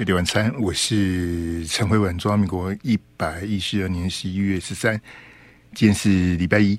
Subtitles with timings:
[0.00, 2.16] 夜点晚餐，我是陈慧文。
[2.16, 4.98] 中华民国一百一十二年十一月十三，
[5.74, 6.78] 今天是礼拜一。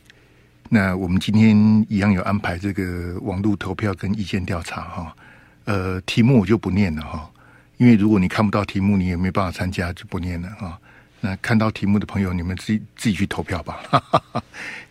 [0.69, 5.15] 那我们今天一样有安排这个网络投票跟意见调查哈。
[5.65, 7.31] 呃，题目我就不念了哈，
[7.77, 10.79] 因为如果你看不到题目，你也没办法参加，就不念了哈。
[11.19, 13.83] 那看到题目的朋友，你们自己自己去投票吧。
[13.87, 14.43] 哈哈哈，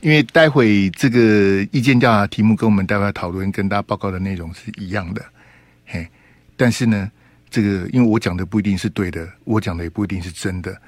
[0.03, 5.25] 因为待会这个意见调查题目跟我们待会讨论、跟大家报告的内容是一样的。
[5.85, 6.09] 嘿，
[6.57, 7.11] 但是呢。
[7.51, 10.81] 这个，因为我讲的不一定是对的，我讲的也不一定是真的，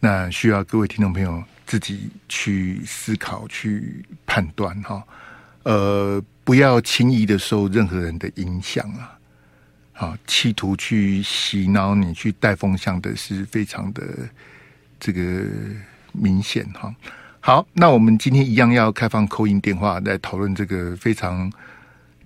[0.00, 5.00] 那需要各位听众朋友自己去思考、去判断哈。
[5.62, 9.16] 呃，不要轻易的受任何人的影响啊，
[9.92, 14.02] 好，企图去洗脑你、去带风向的是非常的
[14.98, 15.44] 这个
[16.10, 16.92] 明显哈。
[17.38, 21.52] 好，那我们今天一样要开放扣音电话来讨论这个非常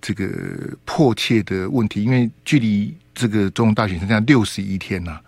[0.00, 0.26] 这个
[0.86, 2.96] 迫切的问题，因为距离。
[3.14, 5.20] 这个总统大选剩下六十一天呐，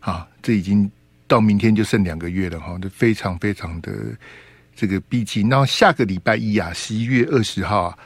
[0.00, 0.90] 啊，这已经
[1.26, 3.92] 到明天就剩两个月了哈，这非常非常的
[4.74, 5.48] 这个逼近。
[5.48, 7.98] 然后下个礼拜一啊，十一月二十号啊，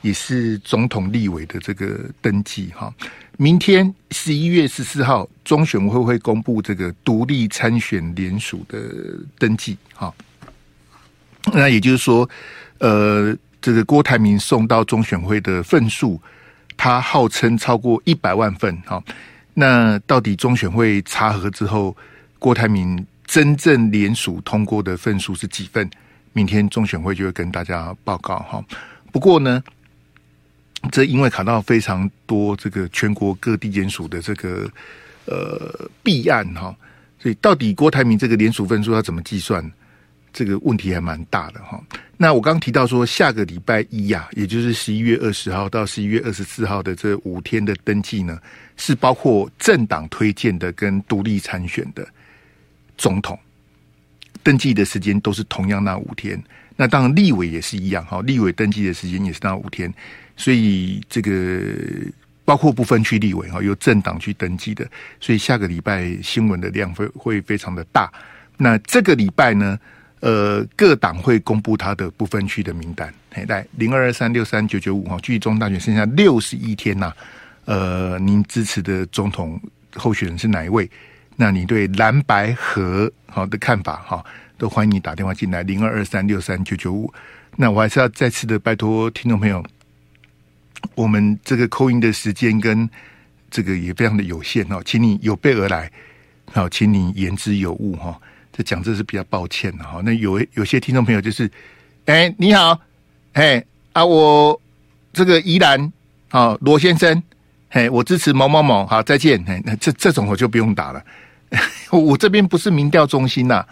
[0.00, 2.92] 也是总统立委的这个登记哈。
[3.38, 8.78] 明天十一月十四号，中选会会公布这个独立参选联署的
[9.38, 10.12] 登记哈。
[11.52, 12.28] 那也就是说，
[12.78, 16.20] 呃，这个郭台铭送到中选会的份数。
[16.76, 19.02] 他号称超过一百万份，哈，
[19.54, 21.96] 那到底中选会查核之后，
[22.38, 25.88] 郭台铭真正联署通过的份数是几份？
[26.32, 28.64] 明天中选会就会跟大家报告，哈。
[29.12, 29.62] 不过呢，
[30.90, 34.66] 这因为卡到非常多这个全国各地联署的这个
[35.26, 36.74] 呃弊案，哈，
[37.18, 39.62] 所以到底郭台铭这个联署份数要怎么计算？
[40.32, 41.80] 这个问题还蛮大的哈。
[42.16, 48.38] 那我刚提到说，下个礼拜一呀、也就是十一月二十号到十一月二十四号的这五天的登记呢，
[48.76, 52.06] 是包括政党推荐的跟独立参选的
[52.96, 53.38] 总统
[54.42, 56.40] 登记的时间都是同样那五天。
[56.76, 59.92] 那当然立委也是一样哈，立委登记的时间也是那五天。
[60.36, 61.60] 所以这个
[62.44, 64.88] 包括不分区立委哈，由政党去登记的。
[65.20, 68.10] 所以下个礼拜新闻的量会会非常的大。
[68.56, 69.76] 那这个礼拜呢？
[70.22, 73.12] 呃，各党会公布他的不分区的名单。
[73.32, 77.12] 嘿，来零二二三六三九九五哈，距中大选剩下六十一天呐、
[77.64, 79.60] 呃，您支持的总统
[79.96, 80.88] 候选人是哪一位？
[81.34, 84.24] 那你对蓝白合好的看法哈，
[84.56, 87.12] 都欢迎你打电话进来零二二三六三九九五。
[87.56, 89.64] 那我还是要再次的拜托听众朋友，
[90.94, 92.88] 我们这个扣音的时间跟
[93.50, 95.90] 这个也非常的有限哦，请你有备而来，
[96.52, 98.20] 好，请你言之有物哈。
[98.52, 100.02] 这讲这是比较抱歉的哈。
[100.04, 101.50] 那有有些听众朋友就是，
[102.04, 102.78] 哎，你好，
[103.32, 103.64] 哎
[103.94, 104.60] 啊，我
[105.12, 105.90] 这个宜兰，
[106.28, 107.22] 啊罗先生，
[107.70, 111.02] 嘿，我支持某某某，好再见，嘿，那这这种我就不用打了。
[111.90, 113.64] 我这边不是民调中心呐，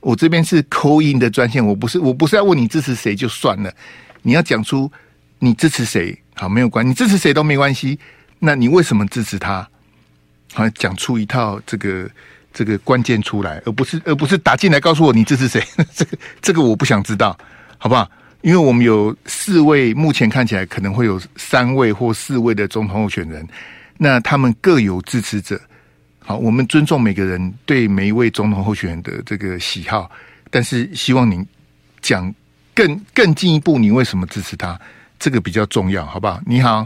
[0.00, 3.72] 我这边是 call in 的专线，我不是我不是要问你支持谁就算了，
[4.22, 4.90] 你要讲出
[5.38, 7.98] 你支持谁，好没有关，你支持谁都没关系，
[8.38, 9.68] 那你为什么支持他？
[10.54, 12.08] 好，讲出一套这个。
[12.52, 15.62] 这个关键出来，而不是而不是打进来告诉我你支持谁？
[15.94, 17.36] 这个这个我不想知道，
[17.78, 18.10] 好不好？
[18.42, 23.46] 因为我们有四位，目前看起来可能会有三位或四位的总统候选人，
[23.98, 25.60] 那他们各有支持者。
[26.18, 30.10] 好，我们尊重每个人对每一位总统候选人的这个喜好，
[30.50, 31.46] 但是希望您
[32.00, 32.34] 讲
[32.74, 34.80] 更更进一步，你为什么支持他？
[35.18, 36.40] 这个比较重要，好不好？
[36.44, 36.84] 你好，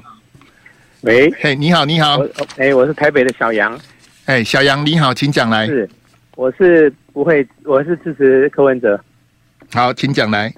[1.00, 2.18] 喂，嘿，你好，你好，
[2.58, 3.78] 哎，我是台北的小杨。
[4.26, 5.66] 哎，小杨你好，请讲来。
[5.66, 5.88] 是，
[6.34, 9.00] 我是不会，我是支持柯文哲。
[9.72, 10.52] 好，请讲来。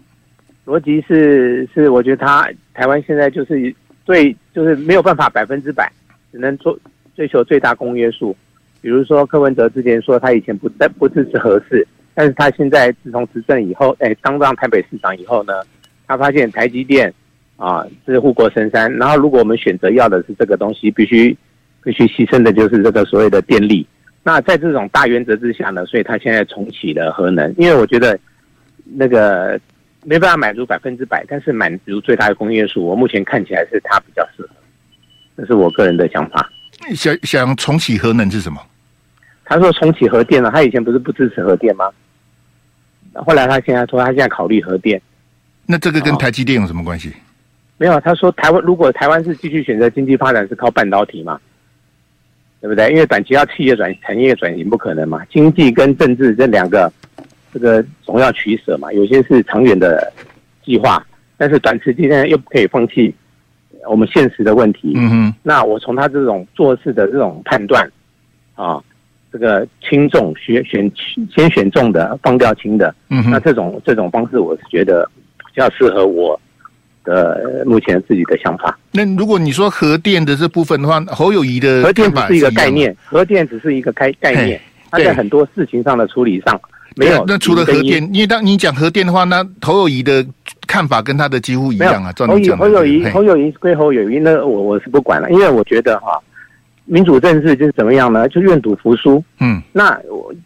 [0.64, 3.74] 逻辑是是，我觉得他台湾现在就是
[4.06, 5.92] 最就是没有办法百分之百，
[6.32, 6.78] 只能做
[7.14, 8.34] 追求最大公约数。
[8.80, 15.52] 比如说柯文哲之前说他以前不但不支持核四，但是他现在自从执政以后，哎，当上台北市长以后呢，
[16.06, 17.12] 他发现台积电
[17.58, 21.36] 啊是护国神山，然后如果我们选择要的是这个东西，必须。
[21.88, 23.86] 必须牺牲的就是这个所谓的电力。
[24.22, 27.50] 那在这种大原则之下呢，所以他现在重启了核能。
[27.56, 28.18] 因为我觉得
[28.84, 29.58] 那个
[30.04, 34.50] 没办法满足百分之百，但是满足最大的公约数，我目前看起来是他比较适合。
[35.38, 36.50] 这是我个人的想法。
[36.94, 38.60] 想想重启核能是什么？
[39.46, 40.50] 他说重启核电了。
[40.50, 41.90] 他以前不是不支持核电吗？
[43.14, 45.00] 后来他现在说他现在考虑核电。
[45.64, 47.14] 那这个跟台积电有什么关系？
[47.78, 51.40] 没有，他说台湾如果台湾是继续选择经济发展是靠半导体嘛？
[52.60, 52.90] 对不对？
[52.90, 56.92] 因为短期要企业转产业转型不可能嘛，经济跟政治这两个，
[57.52, 58.92] 这个总要取舍嘛。
[58.92, 60.12] 有些是长远的
[60.64, 61.04] 计划，
[61.36, 63.14] 但是短时间内又不可以放弃
[63.88, 64.92] 我们现实的问题。
[64.96, 65.34] 嗯哼。
[65.42, 67.88] 那我从他这种做事的这种判断，
[68.54, 68.82] 啊，
[69.32, 70.90] 这个轻重选选
[71.32, 72.92] 先选重的，放掉轻的。
[73.08, 75.08] 嗯哼，那这种这种方式，我是觉得
[75.38, 76.38] 比较适合我
[77.08, 78.78] 的目前自己的想法。
[78.92, 84.60] 那如果你说核电的这部分的话，侯友谊的核电只是一个概念，核电只是一个概概念，
[84.90, 86.60] 它在很多事情上的处理上
[86.96, 87.24] 没有。
[87.26, 90.24] 那除了核电，因为当你讲核电的话，那侯友谊的
[90.66, 92.12] 看法跟他的几乎一样啊。
[92.18, 96.20] 侯友侯友谊侯友谊归侯友谊，那我我是不管了，因为我觉得哈。
[96.90, 98.26] 民主政治就是怎么样呢？
[98.28, 99.22] 就愿赌服输。
[99.40, 100.00] 嗯，那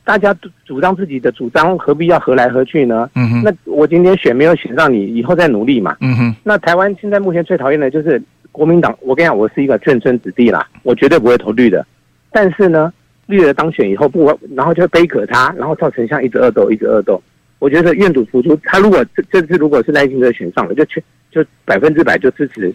[0.05, 3.09] 大家主张自己的主张，何必要合来合去呢？
[3.15, 5.97] 嗯哼，那我今天选没有选上你，以后再努力嘛。
[6.01, 8.93] 嗯哼，那台湾现在目前最讨厌的就是国民党。
[9.03, 11.87] 我跟你讲，我是一个眷村子弟啦，我绝对不会投绿的。
[12.33, 12.93] 但是呢，
[13.27, 17.23] 绿的当选以后不，然后就背可他，然后造成像一直恶斗，一直恶斗。
[17.61, 18.59] 我觉得愿赌服输。
[18.65, 21.01] 他如果这这次如果是赖清德选上了，就全
[21.31, 22.75] 就百分之百就支持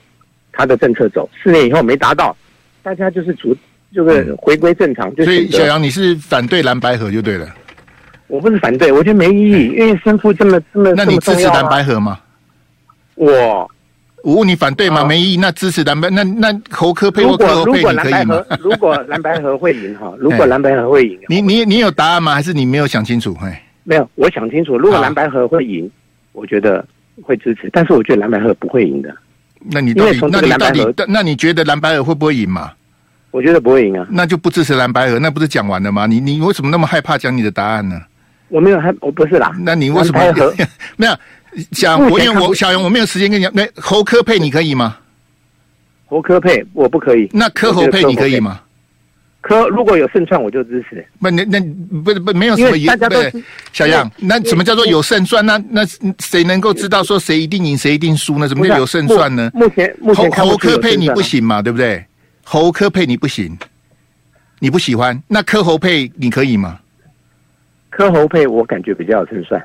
[0.54, 1.30] 他的政策走。
[1.44, 2.34] 四年以后没达到。
[2.88, 3.54] 大家就是主，
[3.94, 5.12] 就是回归正常。
[5.18, 7.45] 嗯、所以小杨，你是反对蓝白河就对了。
[8.28, 10.94] 我不是反对，我觉得没意义，嗯、因为胜负这么这么。
[10.95, 12.18] 那你支持蓝白河吗？
[13.16, 13.69] 我
[14.24, 15.01] 我问你反对吗？
[15.01, 15.38] 啊、没意义。
[15.38, 18.42] 那支持蓝白，那那侯科配或柯侯配，你可以吗？
[18.62, 22.33] 如果蓝白河会赢哈，如果蓝白河会赢，你你你有答案吗？
[22.33, 23.33] 还是你没有想清楚？
[23.36, 24.78] 嘿，没有，我想清楚。
[24.78, 25.92] 如果蓝白河会赢，
[26.31, 26.86] 我觉得
[27.22, 29.13] 会支持，但是我觉得蓝白河不会赢的。
[29.72, 32.72] 那你到底那你到底那你觉得蓝白鹅会不会赢嘛？
[33.31, 36.06] 我觉得不会赢啊，那就不支持蓝白鹅，那不是讲完了吗？
[36.06, 38.02] 你你为什么那么害怕讲你的答案呢？
[38.50, 39.54] 我没有害，我不是啦。
[39.60, 40.19] 那你为什么
[40.98, 41.16] 没有
[41.72, 42.00] 讲？
[42.10, 43.52] 我因为我小杨，我没有时间跟你讲。
[43.54, 44.98] 那侯柯配你可以吗？
[46.06, 47.30] 侯柯配我不可以。
[47.34, 48.62] 那科侯配你可以吗？
[49.47, 51.05] 柯如果有胜算，我就支持。
[51.21, 51.59] 不，那那
[52.03, 52.85] 不不没有什么赢。
[53.07, 55.45] 对，小杨，那什么叫做有胜算？
[55.45, 55.81] 那那
[56.19, 58.47] 谁能够知道说谁一定赢，谁一定输呢？
[58.49, 59.49] 什么叫有胜算呢？
[59.53, 61.61] 目前目前侯侯柯配你不行嘛？
[61.61, 62.05] 对不对？
[62.44, 63.57] 侯科配你不行，
[64.59, 66.79] 你不喜欢，那科侯配你可以吗？
[67.89, 69.63] 科侯配我感觉比较有胜算，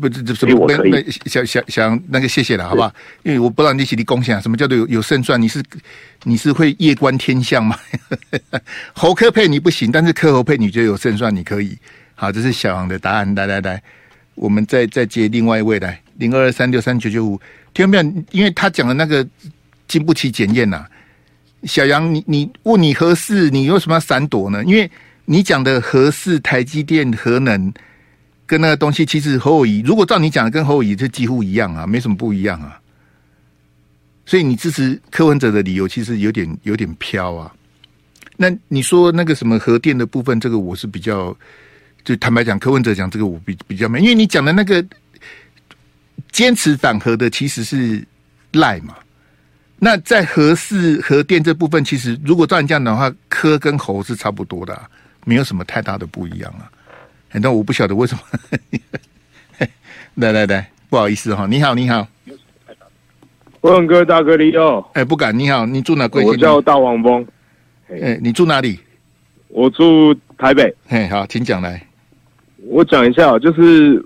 [0.00, 0.54] 不这这什么？
[0.54, 2.92] 我可以想想想那个谢谢了，好不好？
[3.22, 5.40] 因为我不知道你起的贡献，什么叫做有有胜算？
[5.40, 5.62] 你是
[6.24, 7.76] 你是会夜观天象吗？
[8.92, 11.76] 侯科配你不行，但是柯侯配你觉得有胜算，你可以。
[12.14, 13.34] 好，这是小杨的答案。
[13.34, 13.82] 来来来，
[14.34, 17.40] 我们再再接另外一位来，零二二三六三九九五，
[17.72, 18.24] 听到没有？
[18.32, 19.26] 因为他讲的那个
[19.86, 20.84] 经不起检验呐。
[21.64, 24.62] 小杨，你你问你合适，你为什么要闪躲呢？
[24.64, 24.90] 因为
[25.24, 27.72] 你讲的合适、台积电、核能
[28.48, 32.80] 跟那个东西，其实侯友宜如果照你讲的，跟侯友宜是几乎一样啊，没什么不一样啊。
[34.24, 37.52] 所以你支持柯文哲的理由，其实有点有点飘啊。
[38.38, 41.36] 那你说那个什么核电的部分，这个我是比较，
[42.04, 44.82] 就坦白讲，柯文哲讲这个我比比较没，因为你讲的那个
[46.32, 48.02] 坚持反核的，其实是
[48.52, 48.94] 赖嘛。
[49.78, 54.88] 那在核四核电这部分，其实如果照你这样的话，柯跟侯是差不多的，啊，
[55.24, 56.70] 没有什么太大的不一样啊。
[57.34, 58.20] 那我不晓得为什么。
[60.16, 62.06] 来来来，不好意思哈，你好你好，
[63.60, 66.08] 文哥大哥你好，哎不敢，你好，你住哪？
[66.08, 67.24] 贵我叫大黄蜂。
[67.88, 68.78] 哎，你住哪里？
[69.48, 70.74] 我住台北。
[70.88, 71.80] 嘿，好，请讲来。
[72.66, 74.04] 我讲一下，就是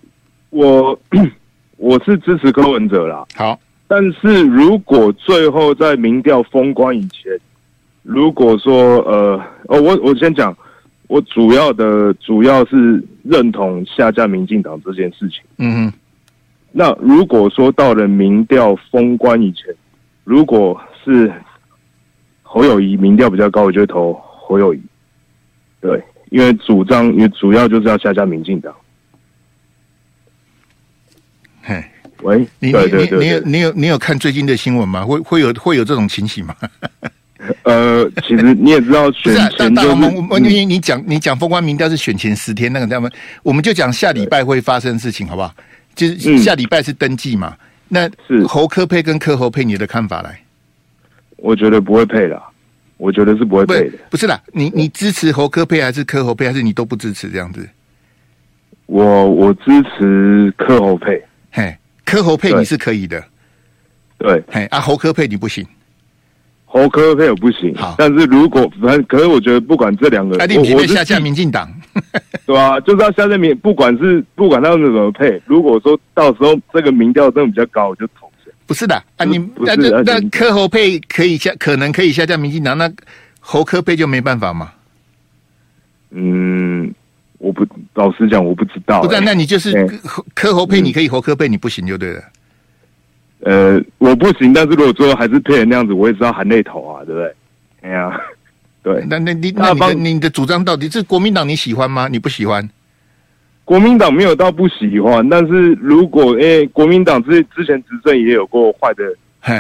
[0.50, 0.98] 我
[1.78, 3.24] 我是支持柯文哲啦。
[3.34, 3.58] 好。
[3.88, 7.32] 但是如果最后在民调封关以前，
[8.02, 10.54] 如果说呃哦，我我先讲，
[11.12, 15.42] 我主要的主要是认同下架民进党这件事情。
[15.58, 15.92] 嗯哼。
[16.72, 19.66] 那如果说到了民调封关以前，
[20.24, 21.30] 如果是
[22.42, 24.80] 侯友谊民调比较高，我就投侯友谊。
[25.82, 28.74] 对，因为主张，因为主要就是要下架民进党。
[31.60, 31.84] 嘿。
[32.22, 35.04] 喂，你你你有你有你有看最近的新闻吗？
[35.04, 36.56] 会会有会有这种情形吗？
[37.64, 39.88] 呃，其实你也知道选前就是，
[40.30, 43.10] 我因为你讲你讲封关民调是选前十天那个他们，
[43.42, 45.54] 我们就讲下礼拜会发生的事情好不好？
[45.94, 47.56] 就是下礼拜是登记嘛？
[47.88, 50.40] 那是侯科配跟柯侯配，你的看法来？
[51.36, 52.40] 我觉得不会配的，
[52.96, 53.98] 我觉得是不会配的。
[54.08, 57.68] 不是啦，你你支持侯科配还是柯侯配，还是你都不支持这样子？
[58.86, 61.76] 我我支持柯侯配，嘿。
[62.04, 63.24] 柯侯配你是可以的，
[64.18, 65.64] 对，嘿啊，侯科配你不行，
[66.72, 67.74] 侯科配我不行。
[67.74, 71.70] 好，但是如果反正，可是我觉得不管这两个，哎，你别下架民进党，
[72.46, 72.80] 对吧？
[72.80, 78.30] 就是要下架民，不管是不管他们怎么配，如果说到时候这个民调真的比较高，我就投。
[78.64, 82.90] 不是的啊，你那那那柯侯配可以下，可能可以下架民进党，那
[83.38, 84.72] 侯科配就没办法吗？
[86.10, 86.92] 嗯。
[87.38, 89.08] 我不老实讲，我不知道、欸。
[89.08, 89.74] 不是，那你就是
[90.32, 92.22] 柯侯配，你可以侯科配，你不行就对了。
[93.44, 97.34] 呃，我不行，但是如果最后还是配成那样子，我也知道含泪投啊，对不对？
[97.82, 98.20] 哎呀，
[98.82, 102.08] 对，那那你那你的你的主张到底是国民党你喜欢吗？
[102.08, 102.68] 你不喜欢？
[103.64, 109.04] 国民党没有到不喜欢，但是如果诶、欸，国民党之之前执政也有过坏的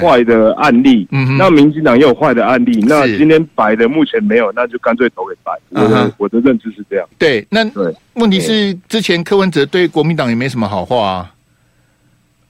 [0.00, 5.52] 坏的案例，嗯，那民进党也有坏的案例，那今天白的目前没有，那就干脆投给白。
[5.70, 6.12] 我的、uh.
[6.18, 7.08] 我的认知是这样。
[7.18, 11.34] 对，那对问题是之前柯文哲对国民党也没什么好话啊。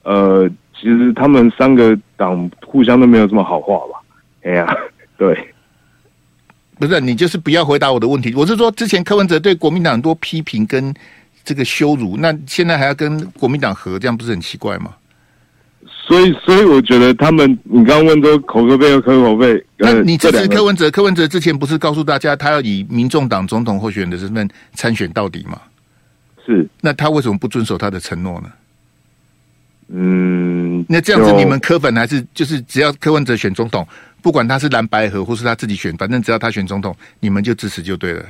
[0.03, 0.49] 呃，
[0.83, 4.01] 其实他们三个党互相都没有什么好话吧？
[4.43, 4.67] 哎呀，
[5.17, 5.53] 对，
[6.77, 8.33] 不是你就是不要回答我的问题。
[8.35, 10.93] 我是说，之前柯文哲对国民党很多批评跟
[11.45, 14.93] 这个羞辱，那现在还要跟国民党合，这样不是很奇怪吗？
[16.05, 20.91] 所以，所以我觉得他们，你刚刚问说口口碑和口口碑，那你支持柯文哲？
[20.91, 25.57] 柯文哲之前不是告诉大家，他要以民众党总统候选人的身份参选到底吗？
[26.45, 28.49] 是，那他为什么不遵守他的承诺呢？
[29.95, 33.87] 嗯，那这样子你们柯粉还是就是只要柯文哲选总统，
[34.23, 38.25] 不管他是蓝白合或是他自己选，反正只要他选总统，你们就支持就对了。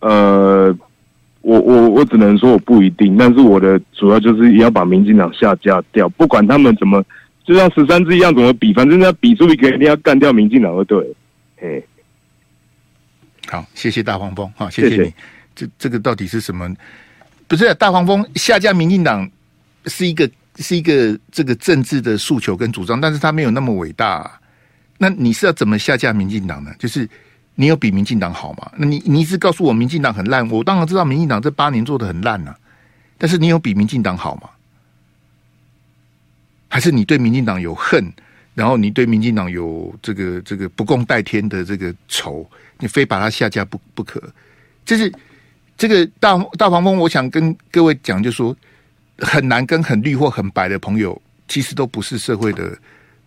[0.00, 0.74] 呃，
[1.42, 7.04] 我我我只能说我不一定，但是我的主要就是要把民进党下架掉，不管他们怎么，
[7.44, 11.14] 就像十三支一样怎么比，反正要比出一个一定要干掉民进党就对了。
[11.58, 11.86] 嘿，
[13.48, 14.96] 好，谢谢大黄蜂，好，谢谢你。
[14.96, 15.14] 谢谢
[15.54, 16.74] 这这个到底是什么？
[17.46, 19.30] 不是、啊、大黄蜂下架民进党。
[19.86, 24.40] 是一个是一个这个政治的诉求跟主张，但是他没有那么伟大。
[24.96, 26.72] 那你是要怎么下架民进党呢？
[26.78, 27.08] 就是
[27.56, 28.70] 你有比民进党好吗？
[28.76, 32.56] 那你你一直告诉我民进党很烂，我当然知道民进党这八年做得很烂啊。
[33.18, 34.48] 但是你有比民进党好吗？
[36.68, 38.10] 还是你对民进党有恨，
[38.54, 42.48] 然后你对民进党有这个这个不共戴天的这个仇，
[42.78, 44.22] 你非把他下架不不可？
[44.84, 45.12] 就是
[45.76, 48.56] 这个大大黄蜂，我想跟各位讲，就是说。
[49.18, 52.76] 很难跟很绿或很白的朋友，其实都不是社会的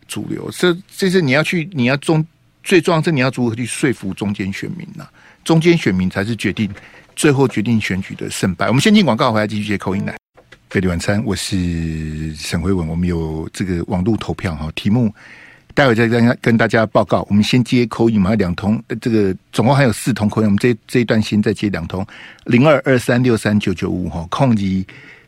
[0.08, 0.50] 主流。
[0.52, 2.26] 这这是你要去，你要中
[2.64, 5.08] 最重要是你要如何去说服中间选民呐、
[5.46, 6.70] 中间选民才是决定
[7.16, 8.68] 最后决定选举的胜败。
[8.68, 10.16] 我们先进广告，回来继续接口音来。
[10.70, 12.86] 费力晚餐，我是沈辉文。
[12.86, 15.14] 我们有这个网络投票哈，题目
[15.74, 17.26] 待会再跟跟大家报告。
[17.30, 20.46] 我们先接口音嘛两通，这个总共还有四通口音。
[20.46, 22.06] 我们这这一段先再接两通，
[22.44, 24.86] 零二二三六三九九五哈，控机。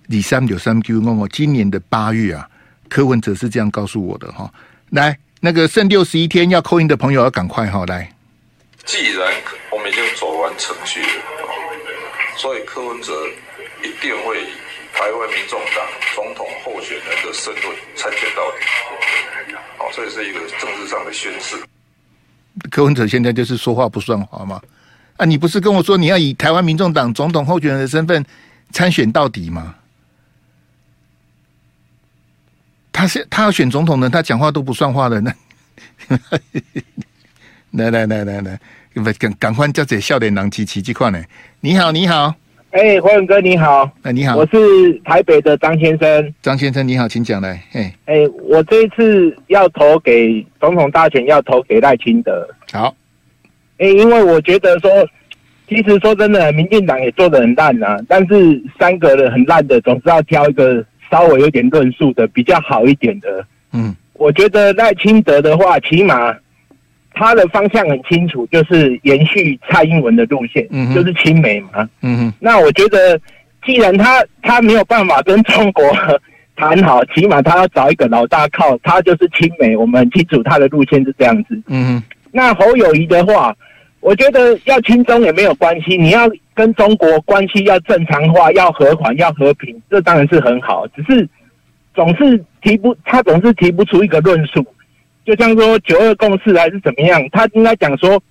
[0.10, 2.50] 李三九三 Q 问我今年的八月啊，
[2.90, 4.52] 柯文哲是这样告诉我的哈。
[4.90, 7.86] 来，那个剩六十一天要扣印的朋友要赶快哈。
[7.86, 8.12] 来，
[8.86, 9.32] 既然
[9.72, 11.08] 我们已经走完程序了，
[12.38, 13.14] 所以柯文哲
[13.84, 14.48] 一定会以
[14.96, 15.86] 台湾民众党
[16.16, 17.64] 总统候选人的身份
[17.96, 19.56] 参选到底。
[19.78, 21.56] 好，这也是一个政治上的宣示。
[22.72, 24.60] 柯文哲现在就是说话不算话吗？
[25.18, 28.26] 啊，你不是跟我说你要以台湾民众党总统候选人的身份
[28.72, 29.76] 参选到底吗？
[33.00, 35.22] 他是他要选总统的，他讲话都不算话的。
[35.22, 35.34] 那
[37.72, 38.60] 来来来来来，
[39.18, 41.24] 赶赶快叫这笑脸郎奇奇迹块呢？
[41.62, 42.36] 你好，你好，
[42.72, 47.52] 哎、欸，辉文哥你好，哎你好，我是台北的张先生，张先生你好，请讲来。
[47.72, 52.46] 哎哎、欸，我这一次要投给总统大选，要投给赖清德。
[52.74, 52.94] 好，
[53.78, 54.92] 哎、欸，因为我觉得说，
[55.70, 60.86] 其实说真的，民进党也做的很烂啊，但是三个人很烂的，总是要挑一个。
[61.12, 66.36] 稍微有点论述的比较好一点的，嗯，我觉得赖清德的话，起码
[67.14, 73.20] 他的方向很清楚，就是延续蔡英文的路线，嗯，就是亲美嘛，嗯，那我觉得，
[73.66, 75.84] 既然他他没有办法跟中国
[76.56, 82.02] 谈好，起码他要找一个老大靠，他就是亲美，我们很清楚他的路线是这样子，嗯，
[82.32, 83.56] 那侯友谊的话。
[84.02, 90.88] 我觉得要亲中也没有关系，你要跟中国关系要正常化，要和缓，要和平，这当然是很好。
[90.96, 91.28] 只是
[91.94, 94.66] 总是提不，他总是提不出一个论述，
[95.26, 98.22] 就像说九二共识还是怎么样，他应该讲说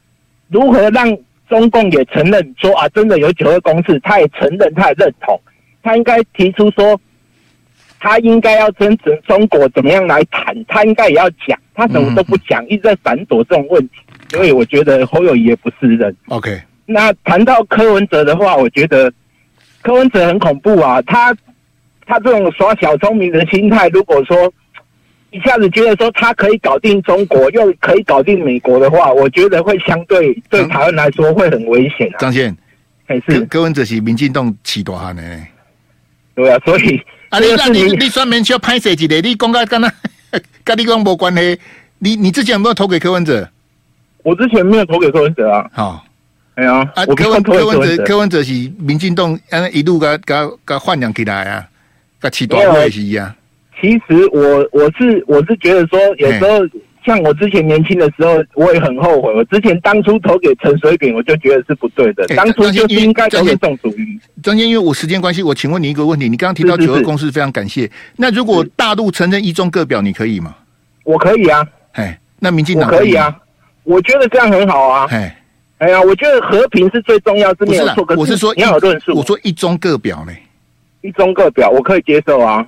[0.48, 1.16] 如何让
[1.48, 5.38] 中共也承认说啊，真的有九二共识，他也承认，他也认同，
[5.82, 6.98] 他应该提出说，
[8.00, 8.96] 他应该要跟
[9.26, 13.96] 中国怎么样来谈，他应该也要讲，他什么都不讲，一直在闪躲这种问题。
[14.30, 16.14] 所以我觉得侯友谊也不是人。
[16.28, 19.12] OK，那谈到柯文哲的话，我觉得
[19.82, 21.00] 柯文哲很恐怖啊！
[21.02, 21.34] 他
[22.06, 24.52] 他这种耍小聪明的心态，如果说
[25.30, 32.16] 一下子觉得说他可以搞定中国，又可以搞定美国的话，我觉得会相对对台湾来说会很危险啊。
[32.18, 32.56] 张宪，
[33.06, 35.22] 还是柯文哲是民进党起大汉呢？
[36.34, 39.20] 对啊，所以啊，你那你你专门需要拍摄几个？
[39.20, 39.92] 你讲个跟他
[40.64, 41.58] 跟你讲没关系？
[41.98, 43.48] 你你之前有没有投给柯文哲？
[44.28, 45.66] 我之前没有投给柯文哲啊。
[45.72, 46.04] 好，
[46.56, 49.38] 哎呀，啊，柯文柯文哲柯文哲是民进党，
[49.72, 51.66] 一路个个个换养起来啊，
[52.20, 53.34] 个起多也是一样。
[53.80, 56.58] 其实我我是我是觉得说，有时候
[57.06, 59.32] 像我之前年轻的时候，我也很后悔。
[59.32, 62.26] 我之前当初投给陈水扁，我就觉得是不对的。
[62.26, 64.20] 欸、当初就是应该投给宋楚瑜。
[64.42, 67.82] 张先，因为我时间关系，我请问你一个问题：你刚刚提到九二共识，非常感谢。
[67.82, 70.54] 是是是，那如果大陆承认一中各表，你可以吗？
[71.04, 71.64] 我可以啊。
[71.92, 73.34] 哎，那民进党可以啊。
[73.88, 75.06] 我觉得这样很好啊。
[75.10, 75.34] 哎，
[75.78, 78.04] 哎呀，我觉得和平是最重要，是没有错。
[78.16, 79.14] 我是说你要有论述。
[79.16, 80.32] 我说一中各表呢？
[81.00, 82.66] 一中各表，我可以接受啊。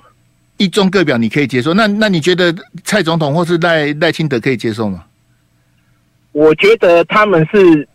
[0.57, 5.03] 一中各表你可以接受，那那你觉得蔡总统或是赖赖清德可以接受吗？
[6.31, 7.87] 我觉得他们是，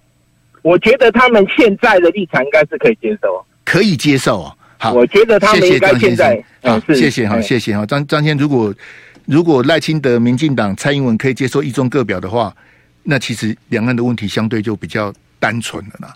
[0.62, 4.56] 我觉得他们现在的立场应该是可以接受，可以接受哦。
[4.78, 7.84] 好，我觉得他们应该现在好，谢谢好，谢谢哈。
[7.86, 8.72] 张张先，如果
[9.24, 12.54] 如果赖清德、民进党、蔡英文可以接受一中各表的话，
[13.08, 16.12] 那其实两岸的问题相对就比较单纯了啦。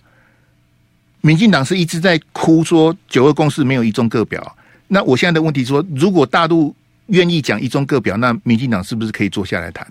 [1.20, 4.56] 民进党是一直在哭说九二共识没有一中各表。
[4.88, 6.74] 那我现在的问题说，如果大陆
[7.06, 9.86] 愿意讲一中各表，那民进党是不是可以坐下来谈？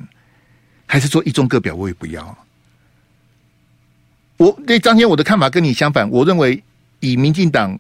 [0.85, 2.37] 还是说一中各表我也不要？
[4.35, 6.09] 我对张先，我的看法跟你相反。
[6.09, 6.61] 我认为
[6.99, 7.79] 以民进党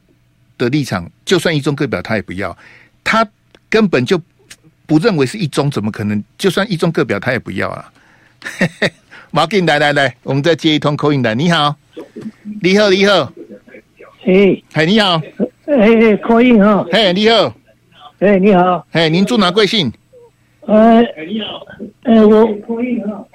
[0.57, 2.57] 的立场，就算一中各表他也不要，
[3.03, 3.27] 他
[3.69, 4.21] 根本就
[4.85, 6.23] 不认为是一中，怎么可能？
[6.37, 7.91] 就算一中各表他也不要啊！
[9.31, 11.35] 毛给你来来来，我们再接一通口音来。
[11.35, 11.75] 你好，
[12.61, 13.31] 你好，你好，
[14.23, 15.21] 嘿，嘿，你好。
[15.65, 16.83] 哎哎，口音哈！
[16.91, 17.53] 嘿，你好，
[18.19, 19.91] 哎，你好，哎，您住哪贵姓？
[20.61, 21.65] 呃，你好，
[22.03, 23.25] 哎，我口音哈。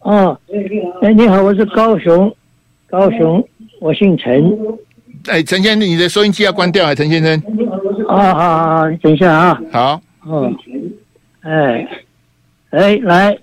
[0.00, 2.34] 哦，哎，你好，哎，你好，我是高雄，
[2.88, 3.42] 高雄，
[3.80, 4.52] 我姓陈。
[5.28, 7.42] 哎，陈先生，你的收音机要关掉啊，陈先生。
[8.06, 9.60] 啊好好，你等一下啊。
[9.72, 10.00] 好。
[10.26, 10.52] 哦。
[11.40, 11.88] 哎，
[12.70, 13.38] 哎，来。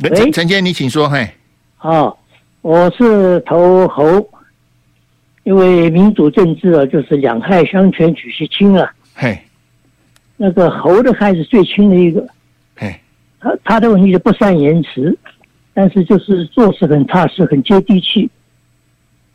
[0.00, 1.08] 陈陈先生，你请说。
[1.08, 1.28] 嘿。
[1.80, 2.16] 哦，
[2.60, 4.28] 我是投侯。
[5.44, 8.88] 因为民主政治啊，就是两害相权取其轻啊。
[9.12, 9.36] 嘿，
[10.36, 12.24] 那个侯的害是最轻的一个。
[12.76, 12.94] 嘿，
[13.40, 15.18] 他他的问题是不善言辞，
[15.74, 18.30] 但是就是做事很踏实，很接地气。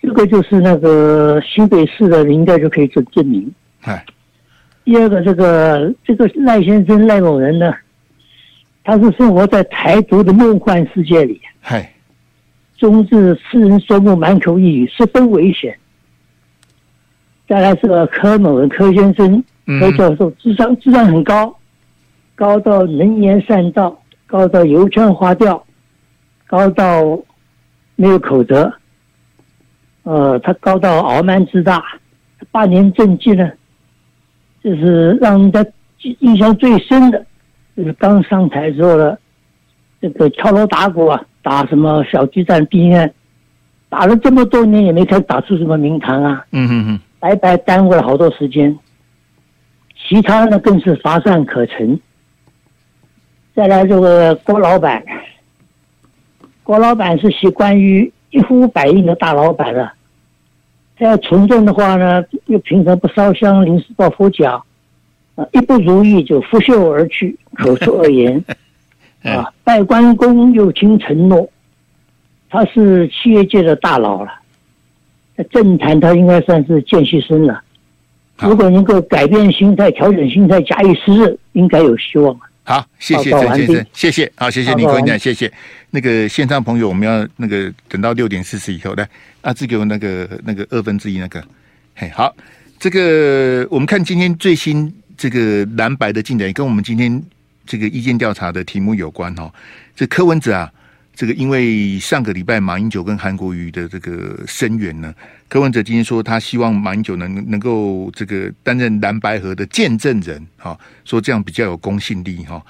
[0.01, 3.53] 这个就是那个新北市的，应该就可以证证明。
[3.81, 4.05] 哎，
[4.85, 7.73] 第二个，这个这个赖先生赖某人呢，
[8.87, 11.41] 他是生活在台独的梦幻世界里。
[11.59, 11.91] 嗨，
[12.77, 15.77] 终日痴人说梦，满口一语，十分危险。
[17.49, 19.43] 再来是个柯某人，柯先生，
[19.77, 21.53] 柯教授，智商智商很高，
[22.33, 25.61] 高到能言善道，高到油腔滑调，
[26.45, 27.03] 高到
[27.97, 28.73] 没有口德。
[30.03, 31.83] 呃，他高到傲慢自大，
[32.51, 33.51] 八年政绩呢，
[34.63, 35.65] 就是让人家
[36.19, 37.25] 印象最深的，
[37.77, 39.15] 就是刚上台之后呢，
[40.01, 43.13] 这个敲锣打鼓啊，打什么小巨蛋、兵案，
[43.87, 46.43] 打了这么多年也没看打出什么名堂啊。
[46.51, 46.99] 嗯嗯嗯。
[47.19, 48.75] 白白耽误了好多时间，
[49.95, 51.99] 其他呢更是乏善可陈。
[53.55, 55.03] 再来这个郭老板，
[56.63, 59.93] 郭老板是习惯于一呼百应的大老板了。
[60.95, 64.63] 他要从政的话呢，又平常不烧香，临时抱佛脚，
[65.37, 68.43] 啊，一不如意就拂袖而去，口出恶言，
[69.23, 71.49] 啊，拜关公又听承诺，
[72.49, 74.31] 他是企业界的大佬了。
[75.51, 77.61] 政坛他应该算是见习生了，
[78.39, 82.35] 如果能够改变心态、调整心态、假以时日，应该有希望。
[82.63, 85.49] 好，谢谢陈先生，谢谢，好，谢谢你，跟你讲，谢谢。
[85.91, 89.07] 那个线上朋友，我们要那个等到六点四十以后来，
[89.41, 91.41] 啊，只给我那个那个二分之一那个，
[91.95, 92.35] 嘿，好，
[92.79, 97.21] 这个我们看今天最新这个蓝白的进展，跟我们今天
[97.65, 99.51] 这个意见调查的题目有关哦。
[99.95, 100.71] 这柯文哲啊。
[101.19, 105.11] 这个因为上个礼拜马英九跟韩国瑜的这个声援呢，
[105.49, 112.63] 柯文哲今天说他希望马英九能能够这个担任蓝白河的见证人，哈，说这样比较有公信力，哈，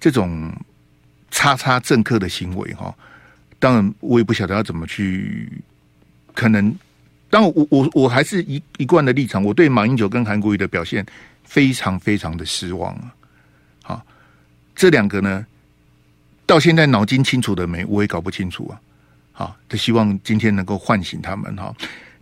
[0.00, 0.52] 这种
[1.30, 2.92] 叉叉政客的行为，哈，
[3.60, 5.48] 当然我也不晓得要怎么去，
[6.34, 6.74] 可能，
[7.30, 11.06] 当我我我还是一一贯的立场，我对马英九跟韩国瑜的表现
[11.52, 13.12] 非常非常的失望啊，
[13.82, 14.06] 好，
[14.74, 15.44] 这两个呢。
[16.46, 17.84] 到现在脑筋清楚的没？
[17.84, 18.80] 我也搞不清楚啊。
[19.32, 21.74] 好，就希望今天能够唤醒他们哈。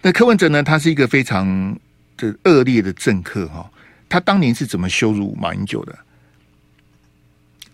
[0.03, 0.63] 那柯文哲呢？
[0.65, 1.47] 他是一个非常
[2.17, 3.71] 的恶劣的政客哈。
[4.09, 5.97] 他当年是怎么羞辱马英九的？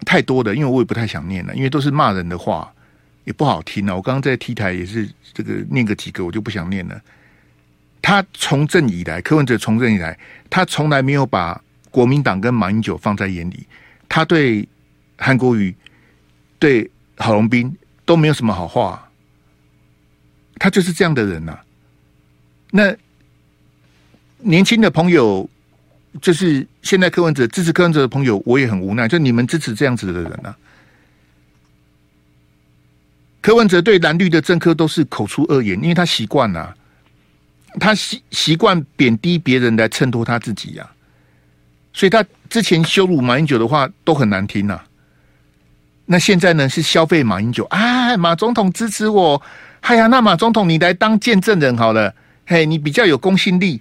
[0.05, 2.71] 太多的，因为我也不太想念了，因为都是骂人的话，
[3.25, 3.95] 也不好听啊。
[3.95, 7.01] 我刚刚在 T 台也是这个念个几个，我就不想念了。
[8.07, 10.17] 他从政以来，柯文哲从政以来，
[10.49, 13.67] 他从来没有把国民党跟马英九放在眼里。
[14.09, 14.69] 他对
[15.19, 15.75] 韩国瑜。
[16.59, 19.11] 对郝龙斌都没有什么好话，
[20.59, 21.59] 他就是这样的人呐、
[22.71, 22.97] 那
[24.39, 25.49] 年轻的朋友，
[26.23, 29.07] 就是现在柯文哲支持柯文哲的朋友，我也很无奈。
[29.07, 30.57] 就你们支持这样子的人呐、啊，
[33.43, 36.75] 柯文哲对蓝绿的政客都是口出恶言，因为他习惯了，
[37.79, 40.93] 他习习惯贬低别人来衬托他自己呀、啊，
[41.93, 44.85] 所以他之前羞辱马英九的话都很难听呐、啊。
[46.07, 49.43] 那现在呢是消费马英九啊，马总统支持我，
[49.81, 52.15] 哎呀，那马总统你来当见证人好了，
[52.47, 53.81] 嘿，你比较有公信力。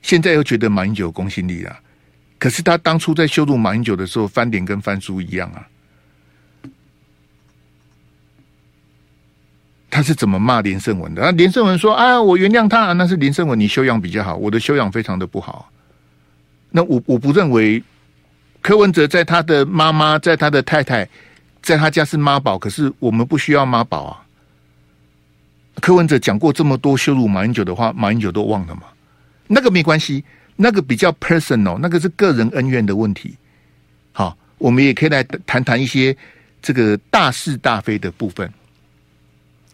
[0.00, 1.76] 现在又觉得马英九有公信力了，
[2.38, 5.66] 可是他当初在羞辱马英九的时候，翻脸跟翻书一样啊。
[9.94, 11.22] 他是怎么骂连胜文的？
[11.22, 15.70] 啊，连胜文说啊，我原谅他，那是连胜文你修养比较好，我的修养非常的不好。
[16.70, 17.80] 那我我不认为。
[18.66, 21.06] 柯文哲在他的妈妈，在他的太太，
[21.60, 24.24] 在他家是妈宝，可是我们不需要妈宝啊。
[25.82, 28.84] 柯文哲讲过这么多羞辱马英九的话，马英九都忘了吗？
[29.48, 30.24] 那个没关系，
[30.56, 33.36] 那个比较 personal，那个是个人恩怨的问题。
[34.12, 36.16] 好，我们也可以来谈谈一些
[36.62, 38.50] 这个大是大非的部分。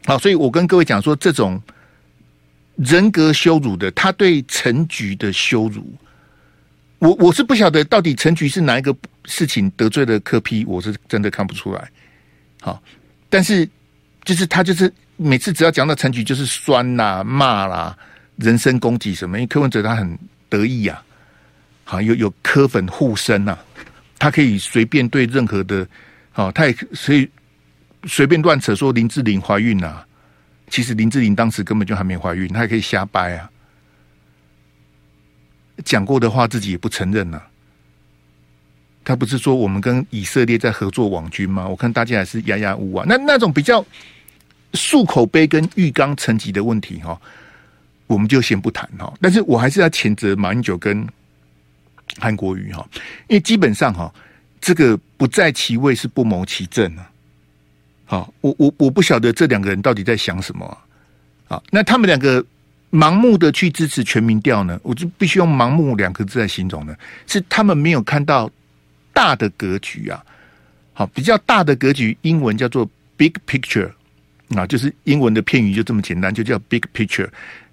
[0.06, 1.60] 好，所以我跟各位讲说，这种
[2.76, 5.94] 人格羞辱的，他对陈局的羞辱。
[6.98, 11.90] 我我是不晓得到底陈局是哪一个事情得罪了柯 P，我是真的看不出来。
[12.60, 12.82] 好，
[13.28, 13.68] 但是
[14.24, 17.96] 就是他就是每次只要讲到陈局，就是酸啦、骂啦、
[18.36, 19.38] 人身攻击什么。
[19.38, 21.04] 因为柯文哲他很得意呀、啊，
[21.84, 23.58] 好有有柯粉护身呐，
[24.18, 25.86] 他可以随便对任何的，
[26.32, 27.26] 好他也所以
[28.04, 30.02] 随便乱扯说林志玲怀孕呐，
[30.68, 33.50] 其实林志玲当时根本就还没怀孕，他也可以瞎掰啊。
[35.84, 37.40] 讲过的话自己也不承认呐，
[39.04, 41.66] 他不是说我们跟以色列在合作网军吗？
[41.66, 43.84] 我看大家还是哑哑无啊，那那种比较
[44.72, 47.20] 漱口杯跟浴缸层级的问题哈，
[48.06, 49.12] 我们就先不谈哈。
[49.20, 51.06] 但是我还是要谴责马英九跟
[52.18, 52.86] 韩国瑜哈，
[53.28, 54.12] 因为基本上哈，
[54.60, 57.10] 这个不在其位是不谋其政啊。
[58.11, 60.66] 好，我我我不晓得这两个人到底在想什么
[61.46, 61.62] 啊。
[61.70, 62.44] 那他们两个。
[62.92, 68.51] 盲目的去支持全民调呢，我就必须用“盲目”两个字来形容呢，是他们没有看到
[69.12, 70.20] 大的格局啊。
[70.92, 72.85] 好，比较大的格局，英文叫做
[73.16, 73.88] “big picture”
[74.57, 77.29] 啊，就是英文的片语就这么简单，就叫 “big picture”。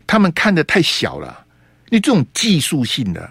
[0.05, 1.43] 他们看的太小了，
[1.89, 3.27] 你这种技术性的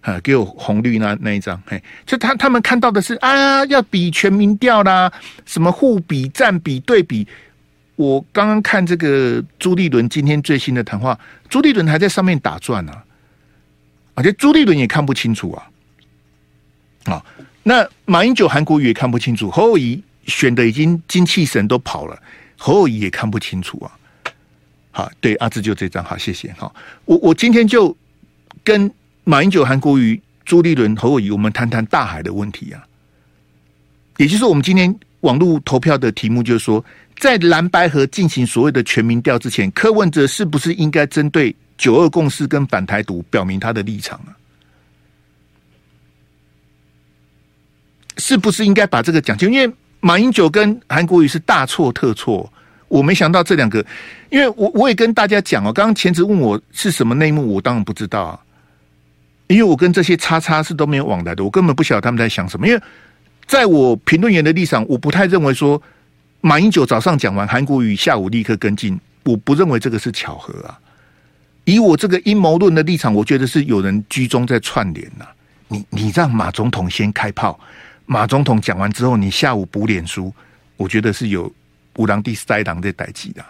[0.00, 5.12] 啊，给我红绿那那一张，嘿，就他他们看到的是啊，要比全民调啦，
[5.44, 7.26] 什么互比、占比、对比。
[7.96, 12.92] 我刚刚看这个朱立伦今天最新的谈话，朱立伦还在上面打转呢、
[14.14, 15.66] 而且朱立伦也看不清楚啊。
[17.12, 17.24] 啊，
[17.64, 22.16] 那马英九、韩国瑜也看不清楚，侯友谊选的已经精气神都跑了，
[22.56, 23.90] 侯友谊也看不清楚啊。
[24.92, 26.52] 好，对，阿志就这张，好，谢谢。
[26.56, 26.72] 好，
[27.04, 27.96] 我我今天就
[28.62, 28.88] 跟
[29.28, 32.82] 马英九、韩国瑜、朱立伦、侯友谊，我们谈谈大海的问题啊。
[34.16, 36.82] 也就是我们今天网络投票的题目，就是说。
[37.18, 44.30] 在蓝白河进行所谓的全民调之前，柯文哲是不是应该针对九二共识跟反台独表明他的立场啊？
[48.18, 49.52] 是不是应该把这个讲清？
[49.52, 52.50] 因为马英九跟韩国瑜是大错特错，
[52.86, 53.84] 我没想到这两个，
[54.30, 58.40] 因为我我也跟大家讲哦，刚刚前子问我是什么内幕，我当然不知道啊，
[59.48, 62.66] 因为我跟这些叉叉是都没有往来的，我根本不晓得他们在想什么。
[62.66, 62.80] 因为
[63.46, 65.82] 在我评论员的立场，我不太认为说。
[66.40, 68.96] 马英九早上讲完，韩国语下午立刻跟进。
[69.24, 70.78] 我不认为这个是巧合啊！
[71.64, 75.26] 以我这个阴谋论的立场，我觉得是有人居中在串联呐。
[75.66, 77.58] 你你让马总统先开炮，
[78.06, 80.32] 马总统讲完之后，你下午补脸书，
[80.76, 81.52] 我觉得是有
[81.96, 83.44] 五郎第三郎在代际的。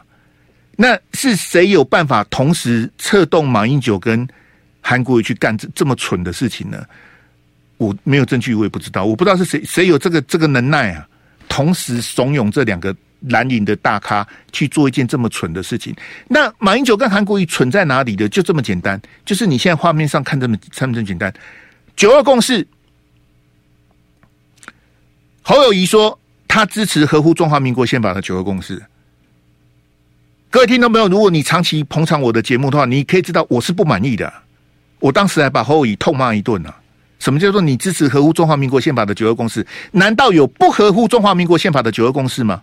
[0.74, 4.26] 那是谁有办法同时策动马英九跟
[4.88, 6.82] 韩国瑜去干这这么蠢的事情呢？
[7.76, 9.04] 我没有证据，我也不知道。
[9.04, 11.06] 我不知道是谁谁有这个这个能耐啊！
[11.46, 12.96] 同时怂恿这两个
[13.28, 15.94] 蓝营的大咖去做一件这么蠢的事情，
[16.26, 18.26] 那马英九跟韩国瑜蠢在哪里的？
[18.30, 21.30] 就这么简单，就是你现在画面上看这么这么简单。
[21.94, 22.66] 九二共识，
[25.42, 28.82] 侯友谊说他支持合乎中华民国宪法的九二共识。
[30.48, 34.32] 各位听众朋友，如果你长期捧场我的节目的话，你可以知道我是不满意的。
[34.98, 36.74] 我当时还把侯友宜痛骂一顿呢。
[37.18, 39.66] 什么叫做你支持合乎中华民国宪法的九二共识？
[39.90, 42.62] 难道有不合乎中华民国宪法的九二共识吗？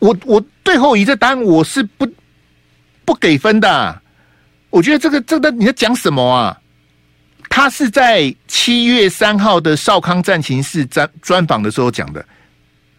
[0.00, 2.08] 我我对侯友宜这答案我是不
[3.04, 4.02] 不给分的。
[4.70, 6.60] 我觉得这个这个你在讲什么啊？
[7.48, 12.24] 他是在七月三号的少康战情室专专访的时候讲的，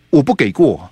[0.10, 0.90] 我不给过。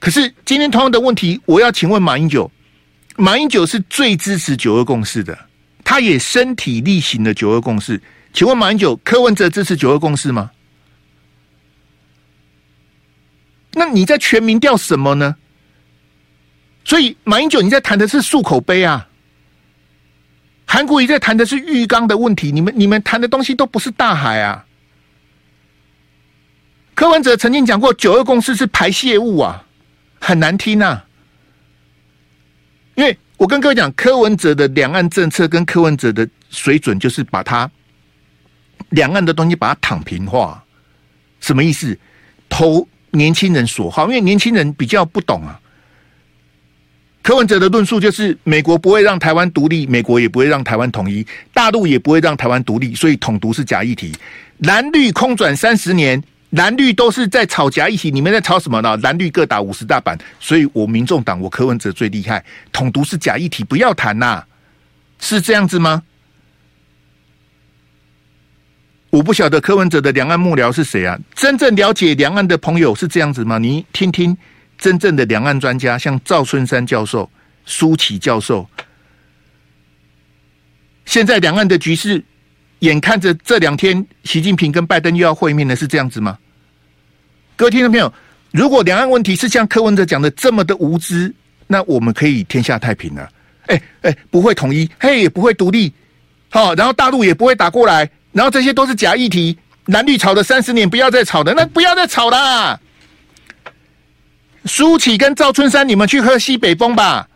[0.00, 2.50] 可是今天同样的问题，我要请问马英九，
[3.16, 5.38] 马英九是最支持九二共识的。
[5.84, 8.00] 他也身体力行的九二共识，
[8.32, 10.50] 请问马英九、柯文哲支持九二共识吗？
[13.72, 15.36] 那你在全民调什么呢？
[16.84, 19.08] 所以马英九你在谈的是漱口杯啊，
[20.66, 24.64] 韩国瑜在谈的是浴缸的问题，你们你们谈的东西都不是大海啊。
[26.94, 29.66] 柯文哲曾经讲过九二共识是排泄物啊，
[30.18, 31.04] 很难听啊。
[32.94, 37.70] 因为我跟各位讲，柯文哲的两岸政策跟柯文哲的水准，就是把他
[38.90, 40.64] 两岸的东西把它躺平化，
[41.40, 41.98] 什么意思？
[42.48, 45.60] 投年轻人所好，因为年轻人比较不懂啊。
[47.22, 54.12] 柯文哲的论述就是：美国不会让台湾独立，美国也不会让台湾统一，大陆也不会让台湾独立，所以统独是假议题。
[54.58, 56.22] 蓝绿空转三十年。
[56.54, 58.96] 蓝绿都是在吵假议题，你们在吵什么呢？
[58.98, 64.44] 蓝绿各打五十大板，所以我民众党我柯文哲最厉害，统独是假议题，不要谈呐，
[65.18, 66.02] 是这样子吗？
[69.10, 71.18] 我不晓得柯文哲的两岸幕僚是谁啊？
[71.34, 73.58] 真正了解两岸的朋友是这样子吗？
[73.58, 74.36] 你听听
[74.78, 77.28] 真正的两岸专家，像赵春山教授、
[77.66, 78.68] 苏起教授，
[81.04, 82.24] 现在两岸的局势，
[82.78, 86.38] 眼看着这两天习近平跟拜登又要会面了，是这样子吗？
[87.56, 88.12] 各位听众朋友，
[88.50, 91.32] 如果两岸问题是像柯文哲讲的这么的无知，
[91.68, 93.28] 那我们可以天下太平了。
[93.66, 95.92] 哎哎，不会统一，嘿，也不会独立，
[96.50, 102.80] 好，然后大陆也不会打过来，然后这些都是假议题，蓝绿吵了三十年，不要再吵了，那不要再吵了。
[104.64, 107.28] 苏起跟赵春山，你们去喝西北风吧。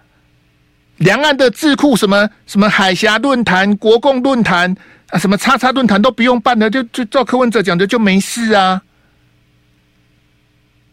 [0.96, 4.74] 两岸的智库，什么什么海峡论坛、国共论坛
[5.10, 8.82] 啊，什么叉叉论坛都不用办了，就就照柯文哲讲的就没事啊。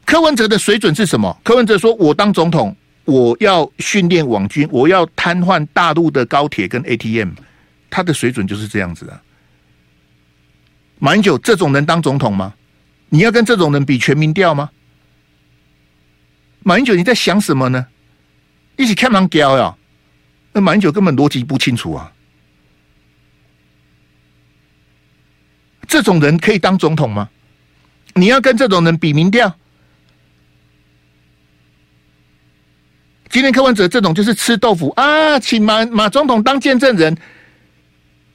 [0.05, 1.35] 柯文哲的水准是什么？
[1.43, 7.31] 柯文哲说：“我当总统，我要训练网军，我要瘫痪大陆的高铁跟 ATM。”
[7.89, 9.21] 他的水准就是这样子啊。
[10.99, 12.53] 马英九这种人当总统吗？
[13.09, 14.69] 你要跟这种人比全民调吗？
[16.59, 17.87] 马英九你在想什么呢？
[18.75, 19.75] 一起看忙屌呀？
[20.53, 22.11] 那马英九根本逻辑不清楚啊。
[25.87, 27.29] 这种人可以当总统吗？
[28.13, 29.55] 你要跟这种人比民调？
[33.35, 37.13] 今天柯文哲这种就是吃豆腐啊，请马马总统当见证人。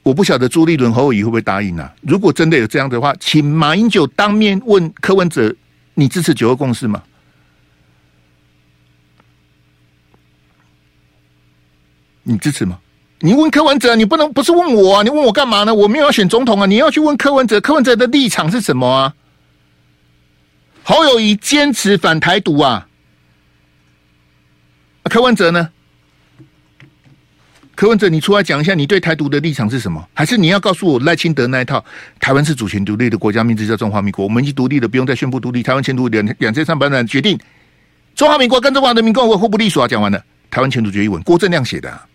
[0.03, 1.91] 我不晓得朱立伦侯友宜会不会答应啊？
[2.01, 5.55] 如果真的有这样的话，请马英九当面问柯文哲：
[5.95, 7.01] 你支持九二共识吗？
[12.21, 12.77] 你支持吗？
[13.21, 15.01] 你问柯文哲，你不能不是问我啊？
[15.01, 15.73] 你问我干嘛呢？
[15.73, 16.67] 我没有要选总统啊！
[16.67, 19.15] 你要去问柯文哲，柯文哲的立场是什么啊？
[20.83, 22.87] 侯友谊坚持反台独啊！
[25.03, 25.69] 柯文哲呢？
[27.73, 30.07] 柯文哲，你出来讲一下，你对台独的立场是什么？
[30.13, 31.83] 还是你要告诉我赖清德那一套？
[32.19, 35.63] 台湾是主权独立的国家，名字叫中华民国，我们已经独立了，不用再宣布独立。
[35.63, 37.39] 台湾前途两两千三百万决定，
[38.13, 39.87] 中华民国跟中华人民共和国互不隶属啊！
[39.87, 42.05] 讲完了，台湾前途决议文，郭正亮写的啊。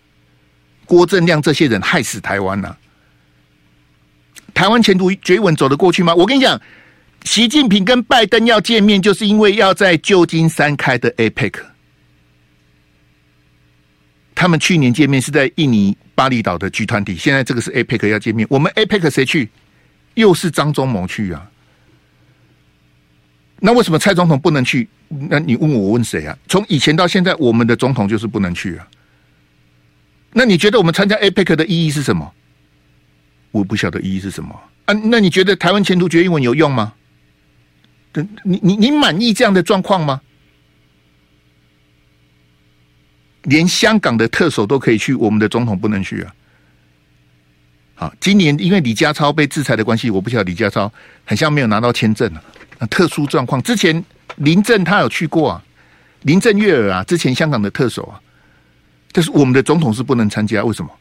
[0.85, 2.73] 郭正亮这些人害死台湾呐！
[4.53, 6.15] 台湾前途决议文走得过去吗？
[6.15, 6.61] 我跟你讲，
[7.25, 11.53] 习近平跟拜登要见面，就是因为要在旧金山开的 APEC。
[14.37, 18.45] 他们去年见面是在印尼巴厘岛的 G20，现在这个是 APEC 要见面。
[18.51, 19.49] 我们 APEC 谁去？
[20.13, 21.49] 又是张忠谋去啊？
[23.59, 24.87] 那为什么蔡总统不能去？
[25.07, 26.37] 那你问我，我问谁啊？
[26.47, 28.87] 从以前到现在，我们的总统就是不能去啊。
[30.33, 32.31] 那你觉得我们参加 APEC 的意义是什么？
[33.49, 34.53] 我不晓得意义是什么
[34.85, 34.93] 啊？
[34.93, 36.93] 那你觉得台湾前途决议文有用吗？
[38.11, 40.21] 对你你你满意这样的状况吗？
[43.47, 46.35] 连香港的特首都可以去，我们的总统不能去啊！
[47.95, 50.91] 好，今年因为李家超被制裁的关系，我不晓得李家超
[51.23, 52.85] 很像没有拿到签证啊。
[52.87, 54.03] 特殊状况，之前
[54.35, 55.63] 林郑他有去过啊，
[56.23, 58.19] 林郑月娥啊，之前香港的特首啊，
[59.13, 60.91] 但是我们的总统是不能参加，为什么？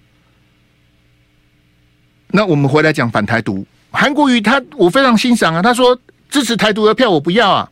[2.28, 5.98] 那我们回来讲反台独，韩国瑜他我非常欣赏啊，他说
[6.30, 7.68] 支持台独的票我不要啊。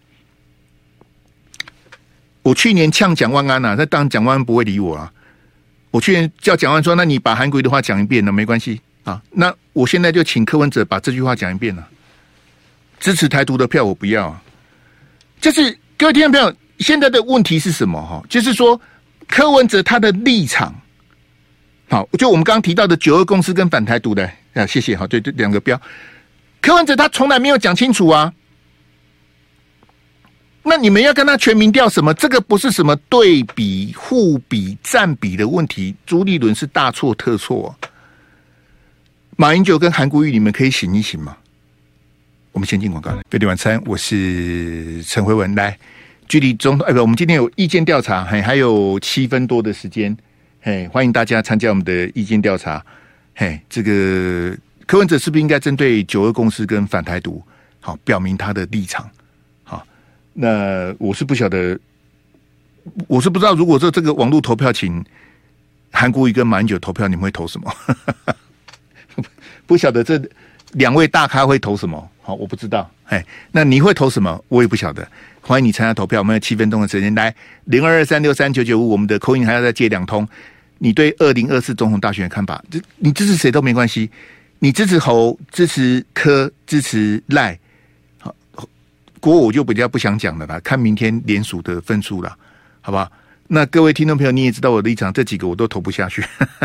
[2.44, 5.11] 我去年呛蒋万安呐、啊，那当然蒋万安不会理我啊。
[5.90, 11.88] 我去年叫蒋万安说：“那你把韩国的话讲一遍呢，没关系啊。”那我现在就请柯文哲把这句话讲一遍了。
[13.00, 14.42] 支持台独的票我不要啊。
[15.40, 17.98] 就是各位听众朋友，现在的问题是什么？
[18.00, 18.78] 哈，就是说
[19.26, 20.74] 柯文哲他的立场，
[21.88, 24.94] 好，就我们刚刚提到的九二共识跟反台独的啊，谢谢。
[24.94, 25.80] 哈，对对，两个标，
[26.61, 28.30] 柯文哲他从来没有讲清楚啊。
[30.66, 32.12] 那你们要跟他全民调什么？
[32.14, 35.94] 这个不是什么对比、互比、占比的问题。
[36.07, 37.70] 朱立伦是大错特错啊。
[39.37, 41.37] 马英九跟韩国瑜，你们可以醒一醒吗？
[42.53, 43.20] 我们先进广告了。
[43.29, 45.55] 飞碟晚餐，我是陈辉文。
[45.55, 45.77] 来，
[46.27, 50.16] 距离中哎不，我们今天有意见调查，嘿，还有七分多的时间，
[50.62, 52.83] 嘿，欢迎大家参加我们的意见调查。
[53.35, 57.42] 嘿，这个柯文哲是不是应该针对九二共识跟反台独，
[57.81, 59.11] 好表明他的立场？
[60.35, 61.79] 那我是不晓得，
[63.07, 65.03] 我是不知道，如果说这个网络投票，请
[65.90, 67.73] 韩国瑜跟马英九投票，你们会投什么？
[69.66, 70.20] 不晓得这
[70.73, 72.11] 两位大咖会投什么？
[72.20, 72.90] 好，我不知道。
[73.07, 74.44] 哎，那你会投什么？
[74.49, 75.07] 我也不晓得。
[75.40, 76.20] 欢迎你参加投票。
[76.20, 80.27] 我们有七分钟的时间，来零二二三六三九九五，我们的 call in 还要再接两通。
[80.79, 82.62] 你对二零二四总统大选的看法？
[82.70, 84.11] 这你支持谁都没关系，
[84.59, 87.59] 你支持侯，支持柯，支持赖，
[89.24, 92.30] 国我就比较不想讲了啦，看明天联署的分数了，
[92.82, 93.10] 好不好？
[93.48, 96.22] 那各位听众朋友，你也知道我的立场，这几个我都投不下去。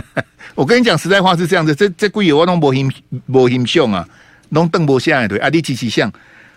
[0.55, 2.91] 我跟你讲实在话是这样子，这这贵有我弄无形
[3.27, 4.05] 无形象啊，
[4.49, 6.11] 弄瞪不下来对，啊，你支持像，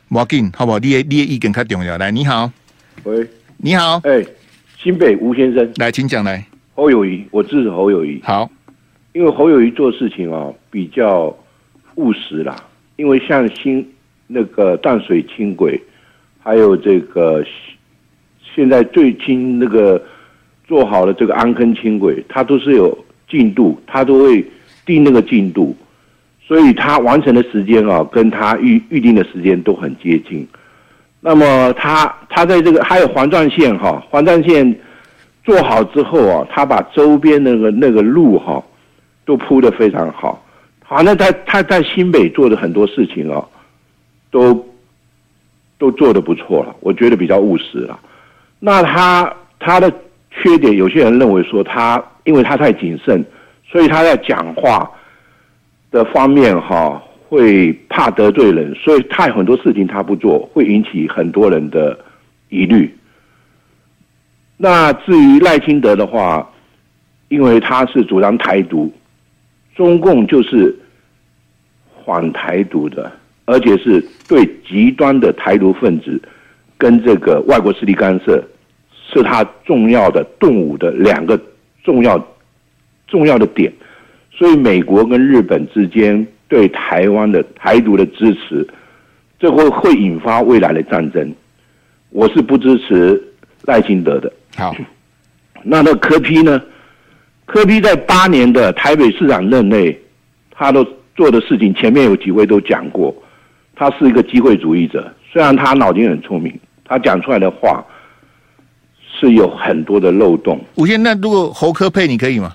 [0.09, 0.81] 无要紧，好不好？
[0.81, 1.97] 你的你的意见较重要。
[1.99, 2.51] 来，你好，
[3.05, 3.25] 喂，
[3.59, 4.29] 你好，哎、欸，
[4.83, 6.45] 新北吴先生，来，请讲来。
[6.75, 8.21] 侯友谊，我支持侯友谊。
[8.25, 8.51] 好，
[9.13, 11.33] 因为侯友谊做事情啊比较
[11.95, 12.57] 务实啦。
[12.97, 13.89] 因为像新
[14.27, 15.81] 那个淡水轻轨，
[16.43, 17.45] 还有这个
[18.55, 20.03] 现在最新那个
[20.67, 22.97] 做好了这个安坑轻轨，它都是有
[23.29, 24.45] 进度，它都会
[24.85, 25.77] 定那个进度，
[26.47, 30.47] 所以它完成的时间啊，跟它预预定的时间都很接近。
[31.21, 34.77] 那么它它在这个还有环状线哈，环状线。
[35.45, 38.63] 做好之后啊，他把周边那个那个路哈、
[39.25, 40.41] 都铺得非常好。
[40.85, 43.45] 好，那他他在新北做的很多事情啊，
[44.31, 44.55] 都
[45.83, 47.99] 都做得不错了，我觉得比较务实了。
[48.61, 49.93] 那他他的
[50.31, 53.25] 缺点，有些人认为说他因为他太谨慎，
[53.69, 54.89] 所以他在讲话
[55.91, 61.99] 的方面哈、会怕得罪人，所以他很多事情他不做，会引起很多人的
[62.49, 62.97] 疑虑。
[64.57, 66.49] 那至于赖清德的话，
[67.27, 68.89] 因为他是主张台独，
[69.75, 70.73] 中共就是
[72.07, 73.11] 反台独的，
[73.45, 76.21] 而且是对极端的台独分子
[76.79, 78.43] 跟这个外国势力干涉，
[79.13, 81.41] 是他重要的动武的两个
[81.85, 82.25] 重要
[83.07, 83.73] 重要的点。
[84.31, 88.67] 所以美国跟日本之间对台湾的台独的支持，
[89.39, 91.33] 这会会引发未来的战争。
[92.11, 93.23] 我是不支持
[93.65, 94.33] 赖清德的。
[94.57, 94.75] 好，
[95.63, 96.61] 那那柯 P 呢？
[97.45, 99.99] 柯 P 在八年的台北市长任内，
[100.51, 103.15] 他都做的事情，前面有几位都讲过，
[103.83, 105.13] 他是一个机会主义者。
[105.33, 107.85] 虽然他脑筋很聪明，他讲出来的话
[109.19, 110.61] 是有很多的漏洞。
[110.77, 112.55] 吴先，那如果侯科配你可以吗？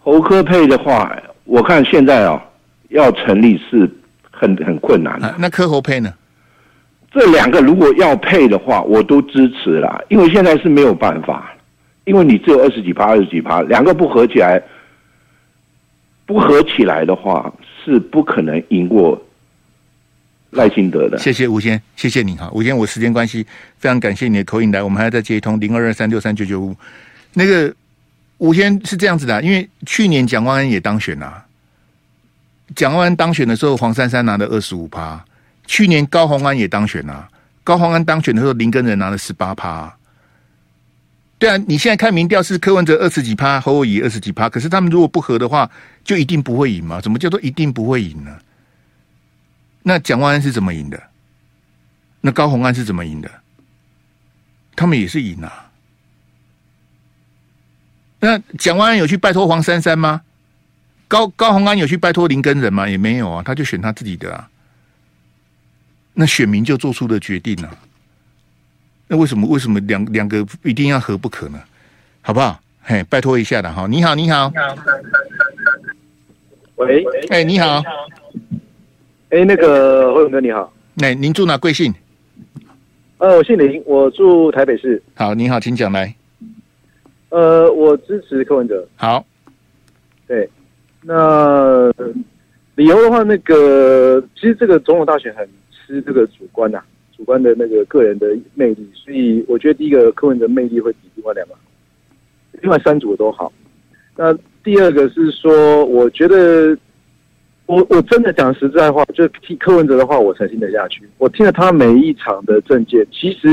[0.00, 2.42] 侯科配的话，我看现在啊，
[2.88, 3.88] 要成立是
[4.30, 5.28] 很很困难的。
[5.28, 6.12] 啊，那柯侯配呢？
[7.12, 11.54] 这两个如果要配的话，我都支持啦，因为现在是没有办法，
[12.06, 14.60] 因为你只有二十几趴、二十几趴，两个不合起来，
[16.26, 17.52] 不合起来的话
[17.84, 19.20] 是不可能赢过
[20.50, 21.18] 赖清德的。
[21.18, 23.46] 谢谢吴先，谢谢你哈，吴先，我时间关系，
[23.78, 26.74] 非常感谢你的口音来，我们还要再接一通零二二三六三九九五。
[27.34, 27.74] 那个
[28.38, 31.44] 吴先是这样子的，因为去年蒋万安也当选了，
[32.74, 35.22] 蒋万安当选的时候，黄珊珊拿了二十五趴。
[35.66, 37.28] 去年高虹安也当选了，
[37.62, 39.94] 高虹安当选的时候，林根仁拿了十八趴。
[41.38, 45.70] 对啊，你现在看民调是柯文哲二十几趴，侯友宜二十几趴，可是他们如果不合的话，
[46.02, 47.02] 就一定不会赢吗？
[47.02, 48.34] 怎么叫做一定不会赢呢？
[49.82, 51.02] 那蒋万安是怎么赢的？
[52.20, 53.30] 那高虹安是怎么赢的？
[54.74, 55.70] 他们也是赢啊。
[58.20, 60.22] 那蒋万安有去拜托黄珊珊吗？
[61.06, 62.88] 高高虹安有去拜托林根人吗？
[62.88, 64.50] 也没有啊，他就选他自己的啊。
[66.14, 67.78] 那选民就做出了决定了，
[69.06, 71.62] 那为什么为什么两两个一定要合不可呢？
[72.20, 72.60] 好不好？
[72.82, 73.86] 嘿，拜托一下的哈。
[73.86, 74.52] 你好，你好。
[76.74, 77.82] 喂，哎，你好。
[79.30, 80.72] 哎，那个辉文哥你好。
[81.00, 81.56] 哎，您住哪？
[81.58, 81.92] 贵姓？
[83.18, 85.02] 呃，我姓林，我住台北市。
[85.14, 86.14] 好，你好，请讲来。
[87.30, 88.86] 呃，我支持柯文哲。
[88.96, 89.24] 好。
[90.26, 90.48] 对，
[91.02, 91.90] 那
[92.74, 95.48] 理由的话，那个其实这个总统大选很。
[95.90, 96.84] 吃这个主观呐、啊，
[97.16, 101.54] 主观的那个个人的魅力，所以我觉得第一个柯文哲魅力会比另外两个，
[102.60, 103.50] 另外三组都好。
[104.14, 106.76] 那第二个是说，我觉得
[107.68, 111.08] 我我真的讲实在话，就听柯文哲的话，我才听得下去。
[111.18, 113.48] 我听了他每一场的政见，其实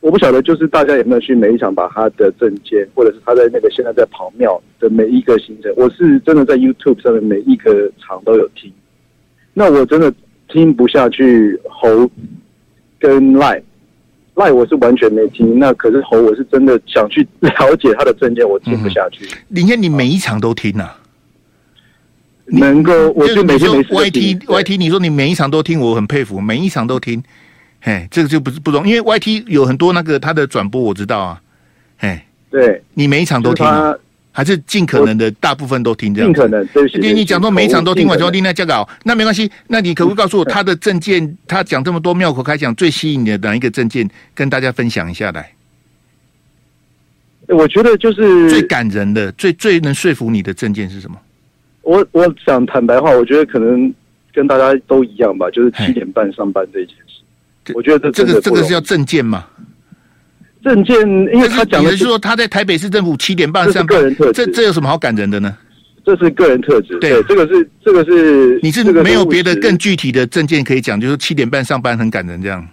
[0.00, 8.72] 我不晓得，就是大家有没有去每一场把他的政见，或者是他在那个现在在跑庙的每一个行程，我是真的在 YouTube 上面每一个场都有听。
[9.54, 10.12] 那我真的。
[10.50, 12.10] 听不下去侯
[12.98, 13.62] 跟赖，
[14.34, 19.28] 赖我是完全没听，那可是侯我是真的想去 了解他的证件，我听不下去。
[19.48, 20.98] 林先，你每一场都听啊？
[22.50, 27.22] 能够，我就每天每 Y T Y T，你说你每一场都听，我很佩服，每一场都听。
[27.80, 31.40] 嘿，这个就不是不容易，因为 Y T 有很多那个他的转播，我知道啊。
[31.98, 32.20] 嘿，
[32.50, 33.66] 对，你每一场都听，
[34.32, 36.32] 还是尽可能的大部分都听这样？
[36.32, 36.90] 尽可能，对。
[37.00, 39.50] 你你讲说每一场都听完之后听那讲稿，那没关系。
[39.68, 41.36] 那你可不可以告诉我他的证件？
[41.46, 44.08] 他讲这么多妙口开讲，最吸引你的哪一个证件？
[44.34, 45.52] 跟大家分享一下来。
[47.48, 51.16] 我觉得就是最感人的、最最能说服你的证件是什么？
[51.88, 53.90] 我我想坦白话，我觉得可能
[54.34, 57.72] 跟大家都一样吧，就是七点半上班这一件事。
[57.74, 59.46] 我觉得这这个这个是要证件吗？
[60.62, 61.00] 证件，
[61.32, 65.56] 因为他讲的是说他在台北市政府七点半上班，个人特质，这这有什么好感人的呢？
[66.04, 66.98] 这是个人特质。
[66.98, 72.68] 对，这个是这个是你是没有别的更具体的证件可以讲，就是七点半上班很感人这样。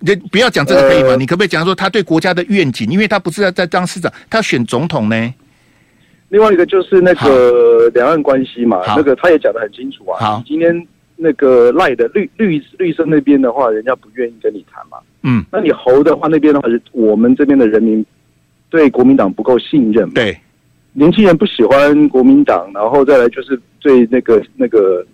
[0.00, 1.14] 你不要讲这个可以吗？
[1.16, 2.90] 你可不可以讲说他对国家的愿景？
[2.90, 5.34] 因为他不是要在当市长，他要选总统呢。
[6.34, 10.18] 另外一个就是那个两岸关系嘛，那个他也讲得很清楚啊。
[10.18, 14.98] 好，今天那个赖的绿绿绿色那边的话，人家不愿意跟你谈嘛。
[15.22, 18.04] 嗯，那你侯的话，那边的话是我们这边的人民
[18.68, 20.14] 对国民党不够信任嘛。
[20.16, 20.36] 对，
[20.92, 25.06] 年轻人不喜欢国民党，然后再来就是对那个那个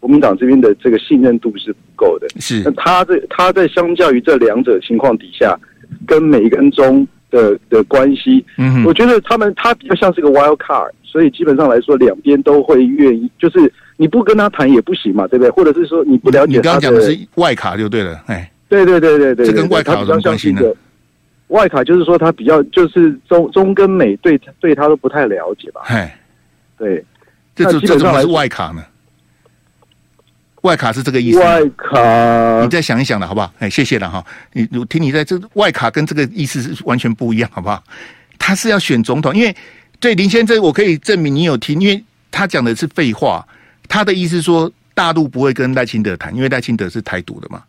[0.00, 2.26] 国民党这边的这个信任度是不够的。
[2.40, 5.56] 是，那他这他在相较于这两者情况底下，
[6.04, 7.06] 跟美跟中。
[7.32, 15.50] 的的关系，嗯，我觉得他们他比较像是个 wild card，所以基本上来说，两边都会愿意，就是你不跟他谈也不行嘛，对不对？
[15.50, 20.60] 或者是说你不了解他，你刚刚讲的是外卡就对了，哎，对对对对对，这跟外卡有什么关系呢？
[21.48, 25.82] 外卡就是说他比较就是中中跟美对对他都不太了解吧？
[25.86, 26.18] 哎，
[26.78, 27.04] 对，
[27.56, 28.84] 这这这怎么是外卡呢？
[30.62, 31.38] 外卡是这个意思。
[31.38, 33.52] 外卡，你再想一想了，好不好？
[33.58, 34.24] 哎，谢谢了哈。
[34.52, 37.82] 你我听你在这外卡跟这个意思是完全不一样，好不好？
[38.38, 39.54] 他是要选总统，因为
[40.00, 43.46] 对林先生，我可以证明你有听，因为他讲的是废话。
[43.88, 47.62] 他的意思是说，大陆不会跟赖清德谈，因为赖清德是台独的嘛。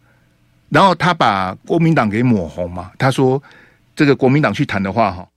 [0.69, 2.91] 然后他把国民党给抹红嘛。
[2.97, 3.41] 他说，
[3.95, 5.27] 这个国民党去谈的话，哈，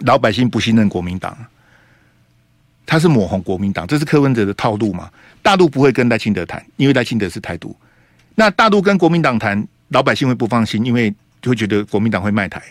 [0.00, 1.36] 老百姓不信任国民党。
[2.84, 5.10] 他是抹红国民党，这是柯文哲的套路嘛？
[5.42, 7.74] 大陆不会跟赖清德谈，因为赖清德是台独。
[8.34, 12.62] 那大陆跟国民党谈，老百姓会不放心，因为就会觉得国民党会卖台，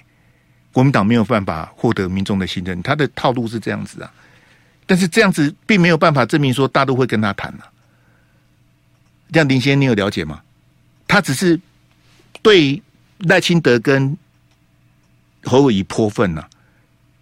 [0.72, 2.82] 国民党没有办法获得民众的信任。
[2.82, 4.12] 他的套路是这样子啊，
[4.86, 7.70] 但是这样子并没有办法证明说大陆会跟他谈啊。
[9.32, 10.42] 这样林先生，你有了解吗？
[11.08, 11.60] 他只是
[12.42, 12.82] 对
[13.20, 14.18] 赖清德跟
[15.44, 16.44] 侯友宜泼粪呐。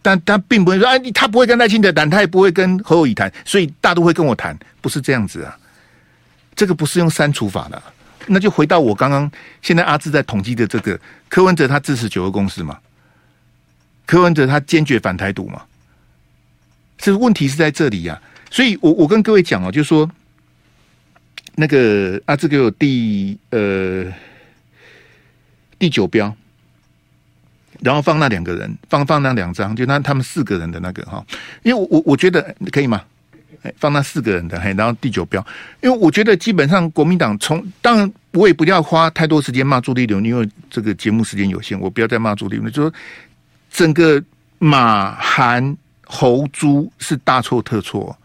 [0.02, 5.58] 但他并不会说，哎，他不会跟赖清德谈，他也不会跟侯友宜谈，所以大都会跟我谈，不是这样子啊。
[6.56, 7.82] 这个不是用删除法的，
[8.28, 9.30] 那就回到我刚刚
[9.62, 12.80] 现在阿志在统计的这个柯文哲，他支持九个公司嘛？
[14.06, 15.64] 柯文哲他坚决反台独嘛？
[16.98, 18.48] 这问题是在这里呀、啊。
[18.52, 20.10] 所以我我跟各位讲哦，就是说
[21.56, 24.06] 那个阿志给我第呃
[25.78, 26.36] 第九标。
[27.82, 31.26] 然后放那两个人，放放那两张，就那他们四个人的那个哈，
[31.64, 33.02] 因为我我觉得可以吗？
[33.76, 35.46] 放那四个人的，嘿，然后第九标，
[35.82, 42.94] 因为我觉得基本上国民党从当然我也不要花太多时间骂朱立伦，因为这个节目时间有限，我不要再骂朱立伦，就说
[43.70, 44.24] 整个
[44.60, 45.76] 马韩
[46.06, 48.18] 侯朱是大错特错。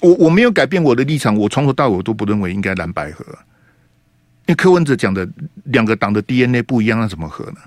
[0.00, 3.24] 我我没有改变我的立场，我从头到尾都不认为应该蓝白合。
[4.46, 5.28] 因为柯文哲讲的
[5.64, 7.58] 两个党的 DNA 不一样，那怎么合呢？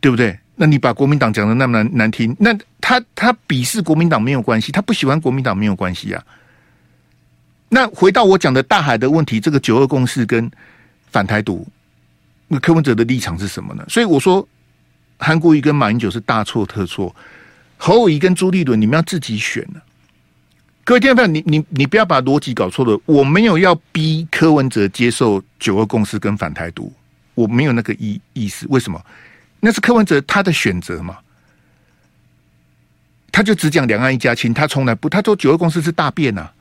[0.00, 0.38] 对不对？
[0.56, 6.24] 那你把国民党讲的那么难难听，那他他鄙视国民党没有关系，他不喜欢国民党没有关系啊。
[7.68, 10.48] 那回到我讲的大海的问题，这个九二共识跟
[11.10, 11.66] 反台独，
[12.46, 13.84] 那柯文哲的立场是什么呢？
[13.88, 14.46] 所以我说，
[15.18, 17.14] 韩国瑜跟马英九是大错特错，
[17.76, 19.80] 侯友宜跟朱立伦，你们要自己选呢。
[20.84, 23.00] 各位听众朋友，你你你不要把逻辑搞错了。
[23.06, 26.92] 我没有要逼柯文哲接受九二共识跟反台独，
[27.34, 28.66] 我没有那个意意思。
[28.68, 29.02] 为什么？
[29.60, 31.16] 那是柯文哲他的选择嘛。
[33.32, 36.52] 他就只讲两岸一家亲，他从来不他说九二共识是大便呐、啊。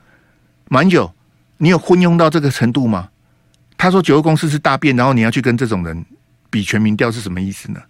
[0.70, 1.14] 马英九，
[1.58, 3.10] 你有昏庸到这个程度吗？
[3.78, 6.06] 他说九二共识是大便，然后你要去跟这种人
[6.50, 7.82] 比全民调是什么意思呢？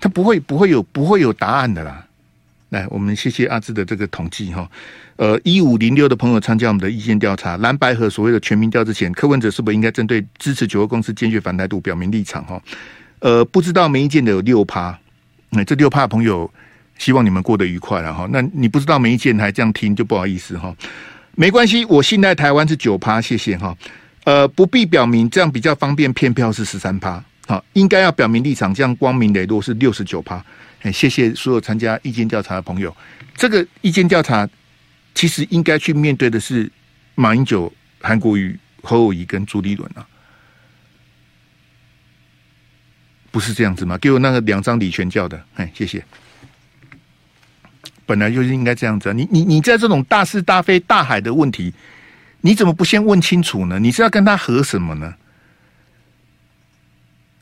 [0.00, 2.05] 他不会不会有不会有答案的啦。
[2.70, 4.68] 来，我们谢谢阿志的这个统计哈。
[5.16, 12.60] 呃，一五零六的朋友参加我们的意见调查，蓝白合所谓的全民调之前，柯文哲是不是应该针对支持九二公司、坚决反台独表明立场哈？
[13.20, 14.98] 呃，不知道没意见的有六趴，
[15.50, 16.50] 那这六趴朋友，
[16.98, 18.28] 希望你们过得愉快了哈。
[18.30, 20.74] 那你不知道没意见还这样听，就不好意思哈。
[21.36, 23.76] 没关系，我信赖台湾是九趴，谢谢哈。
[24.24, 27.22] 呃，不必表明，这样比较方便骗票是十三趴。
[27.46, 30.44] 好，应该要表明立场，这样光明磊落是六十九趴。
[30.92, 32.94] 谢谢所有参加意见调查的朋友。
[33.34, 34.48] 这个意见调查
[35.14, 36.70] 其实应该去面对的是
[37.14, 40.06] 马英九、韩国瑜、侯友宜跟朱立伦啊，
[43.30, 43.98] 不是这样子吗？
[43.98, 46.04] 给我那个两张礼权教的，哎，谢谢。
[48.06, 49.12] 本来就是应该这样子！
[49.12, 51.74] 你你你在这种大是大非、大海的问题，
[52.40, 53.80] 你怎么不先问清楚呢？
[53.80, 55.12] 你是要跟他和什么呢？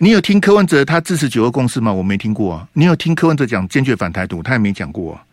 [0.04, 1.90] 你有听柯文哲他支持九二共识吗？
[1.90, 2.68] 我没听过啊。
[2.74, 4.42] 你有听柯文哲讲坚决反台独？
[4.42, 5.24] 他也没讲过啊。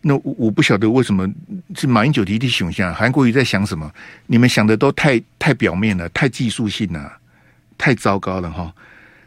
[0.00, 1.30] 那我我不晓得为什么
[1.76, 3.92] 是马英九提提熊下，韩国瑜在想什么？
[4.26, 7.18] 你们想的都太太表面了，太技术性了，
[7.76, 8.74] 太糟糕了哈！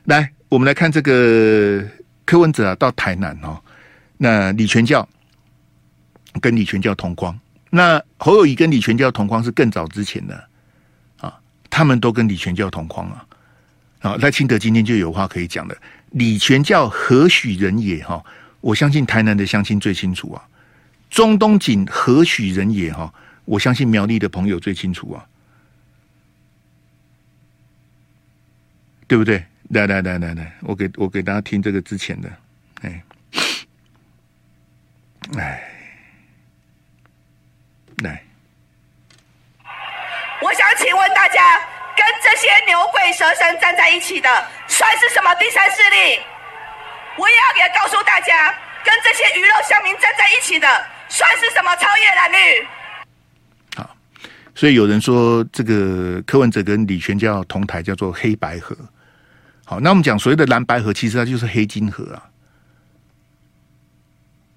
[0.05, 1.87] 来，我们来看这个。
[2.25, 3.61] 柯文哲啊，到台南哦，
[4.17, 5.07] 那李全教
[6.39, 7.39] 跟李全教同框，
[7.69, 10.47] 那侯友宜跟李全教同框是更早之前的，
[11.71, 13.25] 他们都跟李全教同框啊。
[14.01, 15.75] 啊，赖清德今天就有话可以讲了，
[16.11, 18.23] 李全教何许人也哈？
[18.59, 20.47] 我相信台南的乡亲最清楚啊，
[21.09, 23.11] 钟东锦何许人也哈？
[23.45, 25.25] 我相信苗栗的朋友最清楚啊，
[29.07, 29.43] 对不对？
[29.69, 32.29] 来来来来来，我给我给大家听这个之前的，
[32.81, 33.03] 哎，
[35.37, 35.63] 哎，
[38.03, 38.21] 来，
[40.41, 41.59] 我想请问大家，
[41.95, 44.27] 跟这些牛鬼蛇神站在一起的，
[44.67, 46.19] 算是什么第三势力？
[47.17, 48.51] 我也要给告诉大家，
[48.83, 50.67] 跟这些鱼肉乡民站在一起的，
[51.09, 52.67] 算是什么超越蓝绿？
[53.75, 53.95] 好，
[54.55, 58.75] 所以有人说，这个柯文哲跟李全教同台叫做黑白合。
[59.63, 62.23] 好，那我们讲所谓的蓝白合，其实它就是黑金合啊。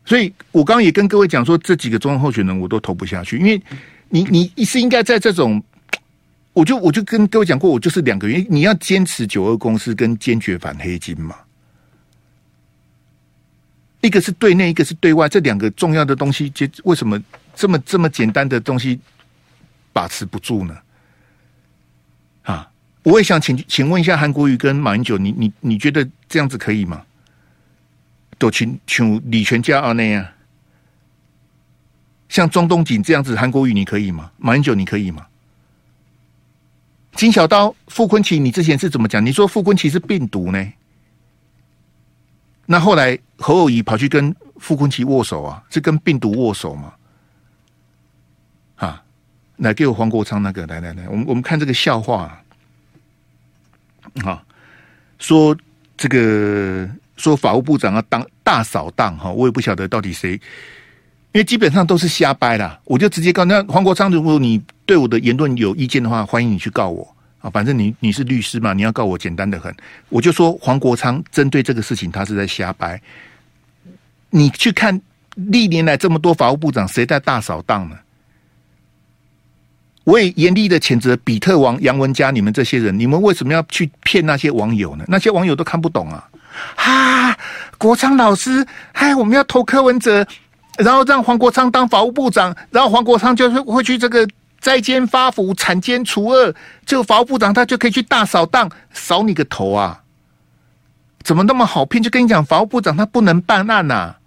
[0.07, 3.61] 所以我刚刚也跟各位讲说，这几个中央候选人我都投不下去，因为
[4.09, 4.23] 你
[4.55, 5.63] 你是应该在这种，
[6.55, 11.37] 我就我就跟各位讲过，我就是两个原因，你要坚持九二共识跟坚决反黑金嘛。
[14.01, 17.21] 一个是对内，一个是对外，这两个重要的东西，就为什么
[17.55, 19.01] 这么这么简单的东西
[19.93, 20.79] 把持不住呢？
[22.43, 22.71] 啊？
[23.03, 27.03] 我也想请请问一下韩国瑜跟马英九，你你你觉得这样子可以吗？
[28.39, 30.27] 都请请李全教啊那样，
[32.29, 34.31] 像钟东锦这样子，韩国瑜你可以吗？
[34.39, 35.27] 马英九你可以吗？
[37.15, 39.25] 金小刀、傅崐萁，你之前是怎么讲？
[39.25, 40.73] 你说傅崐萁是病毒呢？
[42.67, 46.93] 那后来侯友宜跑去跟傅崐萁握手啊，是跟病毒握手吗？
[48.77, 49.03] 啊，
[49.57, 52.41] 来给我黄国昌那个，来来来，我们我们看这个笑话。
[54.23, 54.45] 哈，
[55.19, 55.57] 说
[55.97, 60.33] 这个说法务部长要当大扫荡哈，我也不晓得到底谁，
[61.33, 62.81] 因为基本上都是瞎掰啦。
[62.85, 67.51] 我就直接告那黄国昌，如果你对我的言论有意见的话，欢迎你去告我啊。
[67.51, 69.75] 反正你你是律师嘛，你要告我简单的很。
[70.09, 73.01] 我就说黄国昌针对这个事情，他是在瞎掰。
[74.31, 75.01] 你去看
[75.37, 77.97] 历年来这么多法务部长，谁在大扫荡呢？
[80.05, 85.05] 我也严厉的谴责比特王杨文佳，你们这些人，你们为什么要去骗那些网友呢？
[85.09, 86.29] 那些网友都看不懂啊！
[86.77, 87.39] 啊，
[87.79, 90.27] 国昌老师，嗨，我们要投柯文哲，
[90.77, 94.29] 然后让黄国昌当法务部长，然后黄国昌就会会去这个
[94.65, 96.55] 摘奸发福、铲奸除恶，
[96.87, 100.05] 这个法务部长他就可以去大扫荡，扫你个头啊！
[101.23, 102.03] 怎么那么好骗？
[102.03, 104.19] 就跟你讲，法务部长他不能办案呐、啊。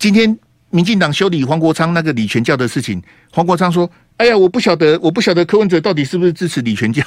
[0.00, 0.36] 今天
[0.70, 3.88] 民进党修理黄国昌那个李全教的事情，黄国昌说。
[4.16, 7.02] 哎呀，我不晓得，我不晓得柯文哲到底是不是支持李全教，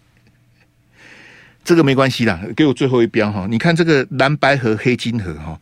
[1.64, 3.46] 这个没关系啦，给我最后一标哈。
[3.48, 5.58] 你看这个蓝白合黑金河哈，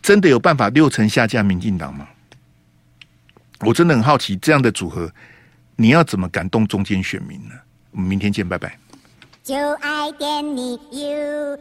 [0.00, 2.08] 真的有办法六成下架民进党吗？
[3.60, 5.10] 我真的很好奇这样的组合
[5.76, 7.54] 你要怎么感动中间选民呢？
[7.92, 8.78] 我们明天见拜拜。
[9.42, 10.10] 就爱
[10.42, 11.58] 你 ufo